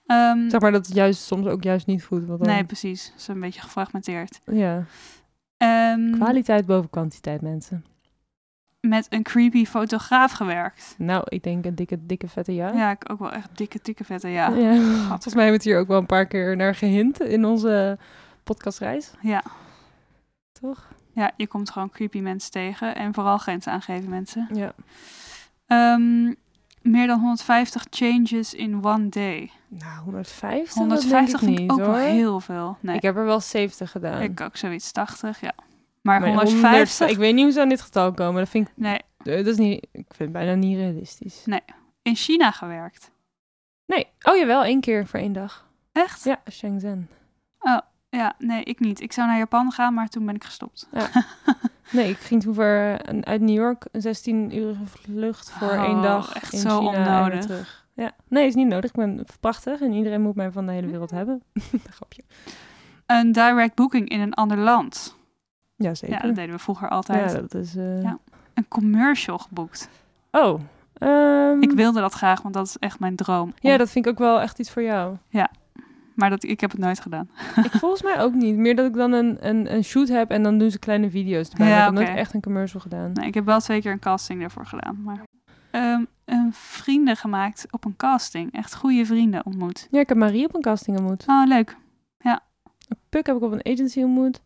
[0.06, 2.28] Ehm, Zeg maar dat het juist soms ook juist niet goed.
[2.28, 3.14] Dan, nee, precies.
[3.18, 4.40] Is een beetje gefragmenteerd.
[4.46, 4.84] Ja.
[5.58, 7.86] Ehm, Kwaliteit boven kwantiteit, mensen.
[8.82, 10.96] met een creepy fotograaf gewerkt.
[10.98, 12.72] Nou, ik denk een dikke, dikke vette ja.
[12.74, 14.50] Ja, ik ook wel echt dikke, dikke vette ja.
[14.50, 14.76] Ja.
[15.08, 17.98] Volgens mij hebben we het hier ook wel een paar keer naar gehint in onze
[18.44, 19.12] podcastreis.
[19.22, 19.44] Ja.
[20.52, 20.88] Toch?
[21.14, 22.96] Ja, je komt gewoon creepy mensen tegen.
[22.96, 24.48] En vooral grenzen aangeven mensen.
[24.54, 24.74] Ja.
[25.68, 26.34] Ehm,
[26.86, 29.52] meer dan 150 changes in one day.
[29.68, 30.74] Nou, 150?
[30.74, 32.10] 150 dat vind denk ik ook niet, wel hoor.
[32.10, 32.78] heel veel.
[32.80, 34.22] Nee, Ik heb er wel 70 gedaan.
[34.22, 35.54] ik ook zoiets 80, ja.
[36.02, 37.10] Maar Maar 150?
[37.10, 38.40] Ik weet niet hoe ze aan dit getal komen.
[38.42, 41.44] Dat vind ik, Nee, eh, dat is niet, ik vind het bijna niet realistisch.
[42.02, 43.12] in China gewerkt.
[43.86, 44.08] Nee.
[44.22, 45.68] Oh jawel, één keer voor één dag.
[45.92, 46.24] Echt?
[46.24, 47.10] Ja, Shenzhen.
[48.10, 49.02] Ja, nee, ik niet.
[49.02, 50.88] Ik zou naar Japan gaan, maar toen ben ik gestopt.
[51.92, 55.84] Nee, ik ging toen voor, een- uit New York een 16 uur vlucht voor Oh,
[55.84, 57.46] één dag echt in zo China en onnodig.
[57.46, 57.86] terug.
[57.94, 58.12] ja.
[58.28, 58.90] Nee, is niet nodig.
[58.90, 61.42] Ik ben prachtig en iedereen moet mij van de hele wereld hebben.
[61.96, 62.24] Grapje.
[63.06, 65.16] Een direct booking in een ander land.
[65.76, 66.22] Ja, Ja, zeker.
[66.22, 67.32] dat deden we vroeger altijd.
[67.32, 67.76] Ja, dat is...
[67.76, 68.18] eh, Ja.
[68.54, 69.90] Een commercial geboekt.
[70.32, 70.60] Oh.
[70.98, 73.54] ehm, Ik wilde dat graag, want dat is echt mijn droom.
[73.60, 75.16] Ja, dat vind ik ook wel echt iets voor jou.
[76.16, 77.30] Maar dat, ik heb het nooit gedaan.
[77.64, 78.56] ik volgens mij ook niet.
[78.58, 81.50] Meer dat ik dan een, een, een shoot heb en dan doen ze kleine video's
[81.50, 81.68] erbij.
[81.68, 83.12] Ja, ik heb nooit echt een commercial gedaan.
[83.14, 85.02] Nee, ik heb wel twee keer een casting daarvoor gedaan.
[85.04, 85.24] Maar
[85.72, 88.54] Ehm, een vrienden gemaakt op een casting.
[88.54, 89.88] Echt goede vrienden ontmoet.
[89.92, 91.24] Ja, ik heb Marie op een casting ontmoet.
[91.28, 91.78] Oh, leuk.
[93.10, 94.42] Puk heb ik op een agency ontmoet.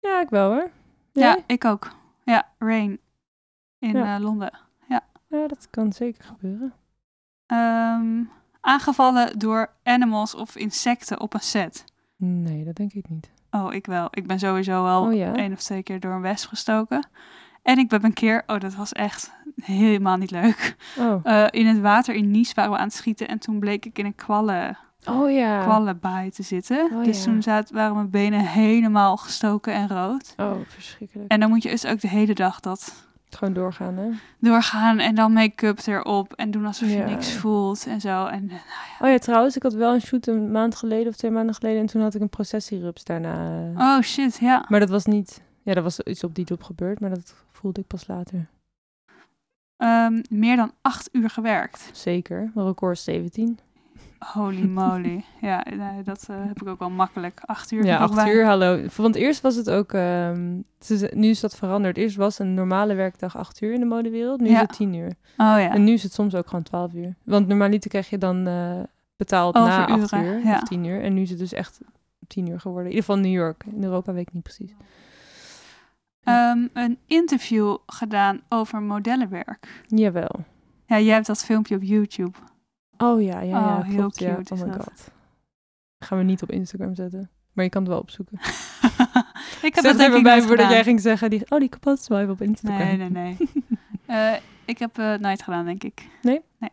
[0.00, 0.70] Ja, ik wel hoor.
[1.12, 1.90] Ja, ik ook.
[2.24, 2.98] Ja, Rain
[3.78, 4.14] in Ja.
[4.14, 4.50] eh, Londen.
[4.88, 6.72] Ja, dat kan zeker gebeuren.
[7.46, 8.22] Ehm,
[8.66, 11.84] aangevallen door animals of insecten op een set.
[12.16, 13.30] Nee, dat denk ik niet.
[13.50, 14.08] Oh, ik wel.
[14.10, 15.34] Ik ben sowieso wel Oh ja?
[15.34, 17.06] één of twee keer door een wesp gestoken.
[17.62, 19.32] En ik ben een keer, oh dat was echt
[19.62, 20.76] helemaal niet leuk.
[20.98, 23.84] Oh, Eh, in het water in Nice waren we aan het schieten en toen bleek
[23.86, 25.62] ik in een kwallen, oh ja.
[25.62, 26.90] kwallenbaai te zitten.
[26.92, 27.24] Oh, dus ja.
[27.24, 30.34] toen zat, waren mijn benen helemaal gestoken en rood.
[30.36, 31.30] Oh, verschrikkelijk.
[31.30, 33.06] En dan moet je dus ook de hele dag dat
[33.36, 34.08] Gewoon doorgaan, hè?
[34.38, 37.04] doorgaan en dan make-up erop en doen alsof je Ja.
[37.06, 38.26] niks voelt en zo.
[38.26, 38.56] En eh,
[39.00, 41.80] Oh ja, trouwens, ik had wel een shoot een maand geleden of twee maanden geleden.
[41.80, 43.60] En toen had ik een processierups daarna.
[43.76, 44.64] oh shit, ja.
[44.68, 45.42] Maar dat was niet...
[45.62, 48.46] Ja, dat was iets op die job gebeurd, maar dat voelde ik pas later.
[49.76, 51.90] Ehm, meer dan acht uur gewerkt.
[51.92, 52.50] Zeker.
[52.54, 53.58] Mijn record is 17.
[54.32, 55.24] Holy moly.
[55.40, 57.40] ja, nee, dat eh, heb ik ook wel makkelijk.
[57.44, 57.84] Acht uur.
[57.84, 58.32] Ja, acht bij.
[58.34, 58.80] uur, hallo.
[58.96, 59.92] Want eerst was het ook...
[59.92, 61.96] ehm, het is- nu is dat veranderd.
[61.96, 64.40] Eerst was een normale werkdag acht uur in de modewereld.
[64.40, 64.54] Nu Ja.
[64.54, 65.08] is het tien uur.
[65.08, 65.70] Oh ja.
[65.70, 67.14] En nu is het soms ook gewoon 12 uur.
[67.24, 68.80] Want normaliter krijg je dan eh,
[69.16, 70.54] betaald na Overuren, 8 uur ja.
[70.54, 71.02] of 10 uur.
[71.02, 71.80] En nu is het dus echt
[72.26, 72.90] 10 uur geworden.
[72.90, 73.64] In ieder geval New York.
[73.74, 74.74] In Europa weet ik niet precies.
[76.22, 79.82] Ehm, een interview gedaan over modellenwerk.
[79.86, 80.44] Jawel.
[80.86, 82.38] Ja, jij hebt dat filmpje op YouTube.
[83.02, 83.76] Oh ja, ja, ja.
[83.78, 84.34] Oh, heel ja.
[84.34, 84.82] cute Oh my dat.
[84.82, 85.10] god.
[85.98, 87.30] Gaan we niet op Instagram zetten.
[87.52, 88.38] Maar je kan het wel opzoeken.
[89.62, 92.42] ik heb maar ik bij voordat jij ging zeggen, die, oh die kapot swipe op
[92.42, 92.86] Instagram.
[92.86, 93.36] Nee, nee, nee.
[94.06, 94.32] Eh,
[94.64, 96.08] ik heb het nooit gedaan, denk ik.
[96.22, 96.40] Nee?
[96.58, 96.70] Nee.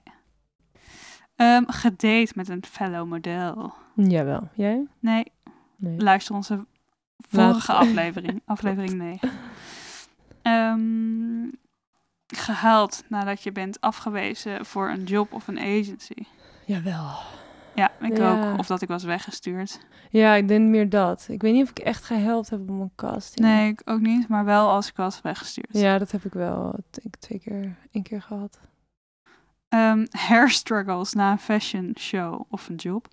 [1.35, 3.73] Ehm, gedate met een fellow model.
[3.95, 4.49] Jawel.
[4.53, 4.87] Jij?
[4.99, 5.31] Nee,
[5.75, 5.97] Nee.
[6.01, 6.65] luister onze
[7.17, 8.41] vorige aflevering.
[8.45, 9.29] aflevering 9.
[10.41, 11.43] Ehm,
[12.37, 16.23] gehuild nadat je bent afgewezen voor een job of een agency.
[16.65, 17.17] Jawel.
[17.75, 18.51] Ja, ik Ja.
[18.51, 18.59] ook.
[18.59, 19.79] Of dat ik was weggestuurd.
[20.09, 21.25] Ja, ik denk meer dat.
[21.29, 23.47] Ik weet niet of ik echt gehelpt heb op mijn casting.
[23.47, 24.27] Nee, ik ook niet.
[24.27, 25.67] Maar wel als ik was weggestuurd.
[25.71, 28.59] Ja, dat heb ik wel denk ik, twee keer, één keer gehad.
[29.69, 33.07] Ehm, hair struggles na een fashion show of een job.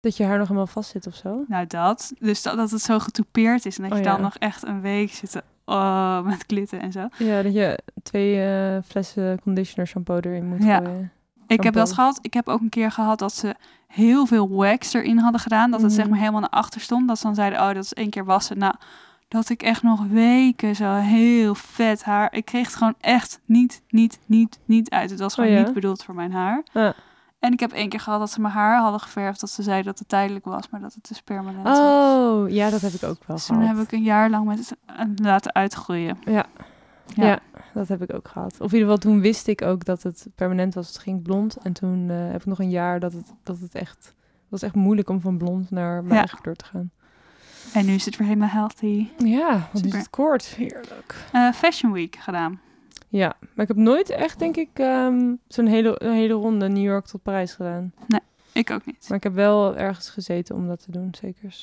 [0.00, 1.44] Dat je haar nog helemaal vast zit of zo.
[1.48, 2.12] Nou, dat.
[2.18, 3.76] Dus dat, dat het zo getoupeerd is.
[3.76, 4.12] En dat Oh, je ja.
[4.12, 7.08] dan nog echt een week zit oh, met klitten en zo.
[7.18, 10.76] Ja, dat je twee eh, flessen conditioner shampoo erin moet Ja.
[10.78, 11.12] gooien.
[11.46, 12.18] Ik heb dat gehad.
[12.22, 13.54] Ik heb ook een keer gehad dat ze
[13.86, 15.70] heel veel wax erin hadden gedaan.
[15.70, 16.10] Dat het zeg Mhm.
[16.10, 17.08] maar helemaal naar achter stond.
[17.08, 18.58] Dat ze dan zeiden, oh, dat is één keer wassen.
[18.58, 18.74] Nou,
[19.28, 22.32] dat ik echt nog weken zo heel vet haar...
[22.34, 25.10] Ik kreeg het gewoon echt niet, niet, niet, niet uit.
[25.10, 25.62] Het was gewoon Oh ja?
[25.64, 26.62] niet bedoeld voor mijn haar.
[26.72, 26.90] Ah.
[27.40, 29.40] En ik heb één keer gehad dat ze mijn haar hadden geverfd.
[29.40, 31.78] Dat ze zeiden dat het tijdelijk was, maar dat het dus permanent was.
[31.78, 33.76] Oh, ja, dat heb ik ook wel Dus toen gehad.
[33.76, 36.18] heb ik een jaar lang met het laten uitgroeien.
[36.24, 36.44] Ja.
[37.14, 37.24] Ja.
[37.26, 37.38] Ja.
[37.74, 38.52] dat heb ik ook gehad.
[38.60, 40.86] Of in ieder geval, toen wist ik ook dat het permanent was.
[40.88, 41.56] Het ging blond.
[41.56, 44.04] En toen eh, heb ik nog een jaar dat het, dat het echt...
[44.04, 46.18] Het was echt moeilijk om van blond naar mijn Ja.
[46.18, 46.90] eigen kleur te gaan.
[47.72, 49.08] En nu is het weer helemaal healthy.
[49.18, 50.44] Ja, want nu is het kort.
[50.44, 51.14] Heerlijk.
[51.32, 52.60] Eh, Fashion Week gedaan.
[53.12, 56.82] Ja, maar ik heb nooit echt, denk ik, ehm, zo'n hele, een hele ronde New
[56.84, 57.92] York tot Parijs gedaan.
[58.52, 59.04] Ik ook niet.
[59.08, 61.54] Maar ik heb wel ergens gezeten om dat te doen, zeker.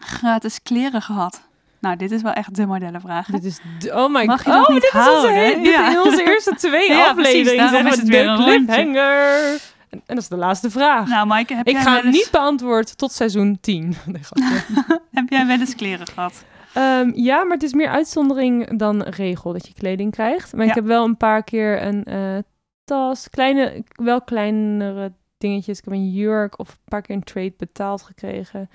[0.00, 1.42] Gratis kleren gehad.
[1.78, 3.26] Nou, dit is wel echt de modellenvraag.
[3.26, 4.46] Dit is, de- oh my god.
[4.46, 5.90] Oh, dit is onze, he- dit Ja.
[5.90, 7.68] in onze eerste twee Ja, precies, afleveringen.
[7.68, 9.52] zeggen is het weer de een cliffhanger.
[9.88, 11.08] En, en dat is de laatste vraag.
[11.08, 13.82] Nou, Maaike, heb, ik jij ga eens, niet beantwoord tot seizoen 10.
[14.06, 14.20] Nee,
[15.12, 16.44] heb jij wel eens kleren gehad?
[16.76, 20.52] Ehm, ja, maar het is meer uitzondering dan regel dat je kleding krijgt.
[20.52, 20.68] Maar Ja.
[20.70, 22.36] ik heb wel een paar keer een eh,
[22.84, 25.78] tas, kleine, wel kleinere dingetjes.
[25.78, 28.70] Ik heb een jurk of een paar keer een trade betaald gekregen.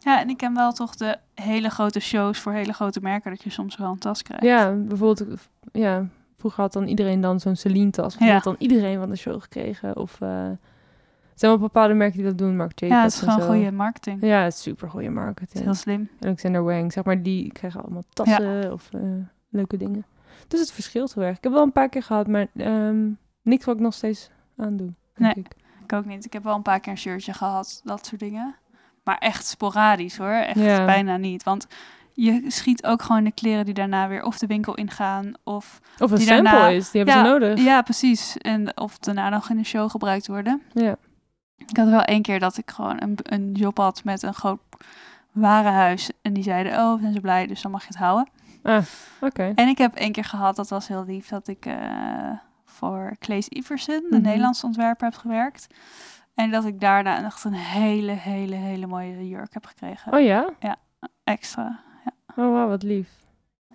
[0.00, 3.42] Ja, en ik ken wel toch de hele grote shows voor hele grote merken dat
[3.42, 4.44] je soms wel een tas krijgt.
[4.44, 5.40] Ja, bijvoorbeeld,
[5.72, 8.14] ja, vroeger had dan iedereen dan zo'n Celine-tas.
[8.16, 8.32] Of Ja.
[8.32, 9.96] had dan iedereen van de show gekregen.
[9.96, 10.46] Of eh,
[11.38, 14.22] zijn wel bepaalde merken die dat doen, Marc Ja, Jacobs het is gewoon goede marketing.
[14.22, 15.64] Ja, het is super goede marketing.
[15.64, 16.08] heel slim.
[16.20, 19.00] Alexander Wang, zeg maar, die krijgen allemaal tassen of eh,
[19.50, 20.06] leuke dingen.
[20.48, 21.36] Dus het verschilt heel erg.
[21.36, 23.08] Ik heb wel een paar keer gehad, maar ehm,
[23.42, 25.32] niks wat ik nog steeds aandoe, Nee.
[25.34, 25.46] ik.
[25.82, 26.24] Ik ook niet.
[26.24, 28.54] Ik heb wel een paar keer een shirtje gehad, dat soort dingen.
[29.04, 30.28] Maar echt sporadisch hoor.
[30.32, 30.84] Echt Ja.
[30.84, 31.42] bijna niet.
[31.42, 31.66] Want
[32.12, 36.10] je schiet ook gewoon de kleren die daarna weer of de winkel ingaan of Of
[36.10, 37.64] een Die sample daarna- is, die hebben ja, ze nodig.
[37.64, 40.62] ja precies en of daarna nog in een show gebruikt worden.
[40.72, 40.96] Ja.
[41.66, 44.60] Ik had wel één keer dat ik gewoon een, een job had met een groot
[45.32, 48.28] warenhuis en die zeiden oh zijn ze blij dus dan mag je het houden.
[49.20, 49.52] Oké.
[49.54, 52.30] En ik heb één keer gehad dat was heel lief dat ik eh,
[52.64, 54.22] voor Claes Iversen, de Mhm.
[54.26, 55.66] Nederlandse ontwerper, heb gewerkt.
[56.34, 60.12] En dat ik daarna echt een hele, hele, hele mooie jurk heb gekregen.
[60.12, 60.48] Oh ja?
[61.24, 61.80] Extra.
[62.36, 63.08] Oh, wauw, wat lief.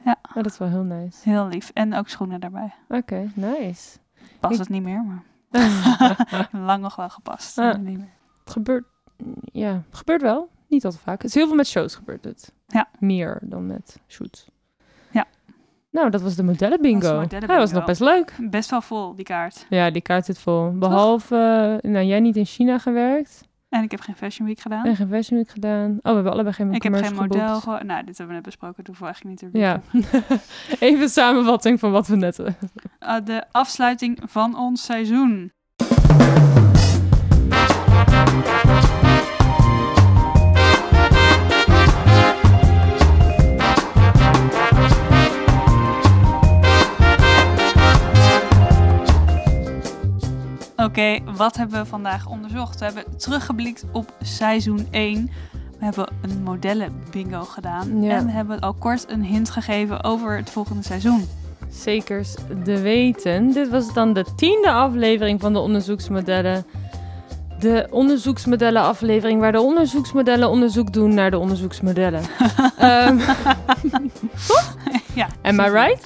[0.06, 0.16] Ja.
[0.30, 1.30] Oh, dat is wel heel nice.
[1.30, 1.70] Heel lief.
[1.74, 2.74] En ook schoenen daarbij.
[2.90, 3.98] Oké, nice.
[4.40, 5.24] Past Ik- het niet meer, maar
[6.70, 7.58] lang nog wel gepast.
[7.58, 7.78] Ah.
[7.78, 8.12] Nu Niet meer.
[8.44, 8.86] Het gebeurt,
[9.52, 10.50] ja, het gebeurt wel.
[10.68, 11.22] Niet al te vaak.
[11.22, 12.52] Het is heel veel met shows gebeurt het.
[12.68, 12.88] Ja.
[13.00, 14.48] Meer dan met shoots.
[15.12, 15.26] Ja.
[15.90, 17.28] Nou, dat was de modellen bingo.
[17.28, 18.36] Dat was de nog best leuk.
[18.40, 19.66] Best wel vol, die kaart.
[19.70, 20.78] Ja, die kaart zit vol.
[20.78, 23.44] Behalve, eh, nou, jij niet in China gewerkt.
[23.74, 24.86] En ik heb geen Fashion Week gedaan.
[24.86, 25.92] En geen Fashion Week gedaan.
[25.92, 27.60] Oh, we hebben allebei geen ik heb geen model.
[27.60, 27.84] geboekt.
[27.84, 28.84] Nou, dit hebben we net besproken.
[28.84, 29.82] Dat hoeven we eigenlijk niet te Ja.
[30.88, 32.40] Even een samenvatting van wat we net...
[32.40, 32.48] Uh,
[33.26, 35.52] de afsluiting van ons seizoen.
[50.84, 52.80] Oké, wat hebben we vandaag onderzocht?
[52.80, 55.32] We hebben teruggeblikt op seizoen 1.
[55.52, 58.02] We hebben een modellen bingo gedaan.
[58.02, 58.16] Ja.
[58.16, 61.28] En we hebben al kort een hint gegeven over het volgende seizoen.
[61.70, 63.52] Zekers de weten.
[63.52, 66.66] Dit was dan de tiende aflevering van de onderzoeksmodellen.
[67.60, 72.22] De onderzoeksmodellen aflevering waar de onderzoeksmodellen onderzoek doen naar de onderzoeksmodellen.
[72.78, 73.20] Ehm
[75.14, 76.06] ja, am I right?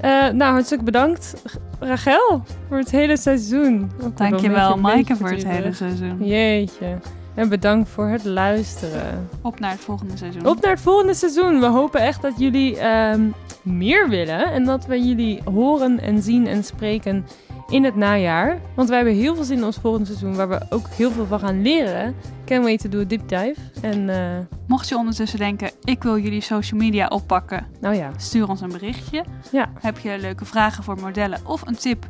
[0.00, 1.34] Eh, nou, hartstikke bedankt
[1.78, 3.90] Rachel voor het hele seizoen.
[4.14, 6.26] Dankjewel, Maaike, voor het hele seizoen.
[6.26, 6.98] Jeetje.
[7.34, 9.28] En bedankt voor het luisteren.
[9.42, 10.46] Op naar het volgende seizoen.
[10.46, 11.60] Op naar het volgende seizoen.
[11.60, 13.22] We hopen echt dat jullie ehm,
[13.62, 14.52] meer willen.
[14.52, 17.26] En dat we jullie horen en zien en spreken
[17.68, 18.60] in het najaar.
[18.74, 20.34] Want wij hebben heel veel zin in ons volgende seizoen.
[20.36, 22.14] Waar we ook heel veel van gaan leren.
[22.44, 23.54] Can't wait to do a deep dive.
[23.82, 28.10] En eh, Mocht je ondertussen denken, ik wil jullie social media oppakken, nou ja.
[28.16, 29.24] stuur ons een berichtje.
[29.52, 29.68] Ja.
[29.80, 32.06] Heb je leuke vragen voor modellen of een tip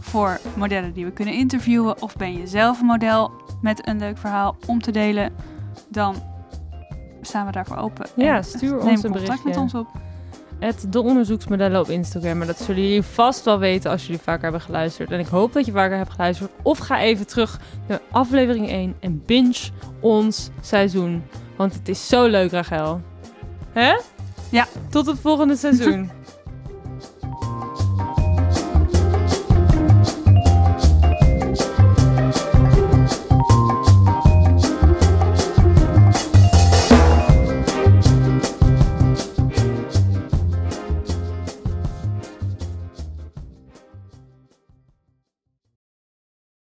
[0.00, 2.02] voor modellen die we kunnen interviewen?
[2.02, 3.30] Of ben je zelf een model
[3.62, 5.32] met een leuk verhaal om te delen?
[5.88, 6.14] Dan
[7.20, 8.06] staan we daarvoor open.
[8.16, 9.48] Ja, En stuur neem ons een contact berichtje.
[9.48, 9.86] met ons op.
[10.58, 12.38] Het de onderzoeksmodellen op Instagram.
[12.38, 15.10] Maar dat zullen jullie vast wel weten als jullie vaker hebben geluisterd.
[15.10, 16.50] En ik hoop dat je vaker hebt geluisterd.
[16.62, 21.22] Of ga even terug naar aflevering 1 en binge ons seizoen.
[21.56, 23.00] Want het is zo leuk, Rachel.
[23.72, 23.94] Hè?
[24.50, 24.66] Ja.
[24.90, 26.10] Tot het volgende seizoen.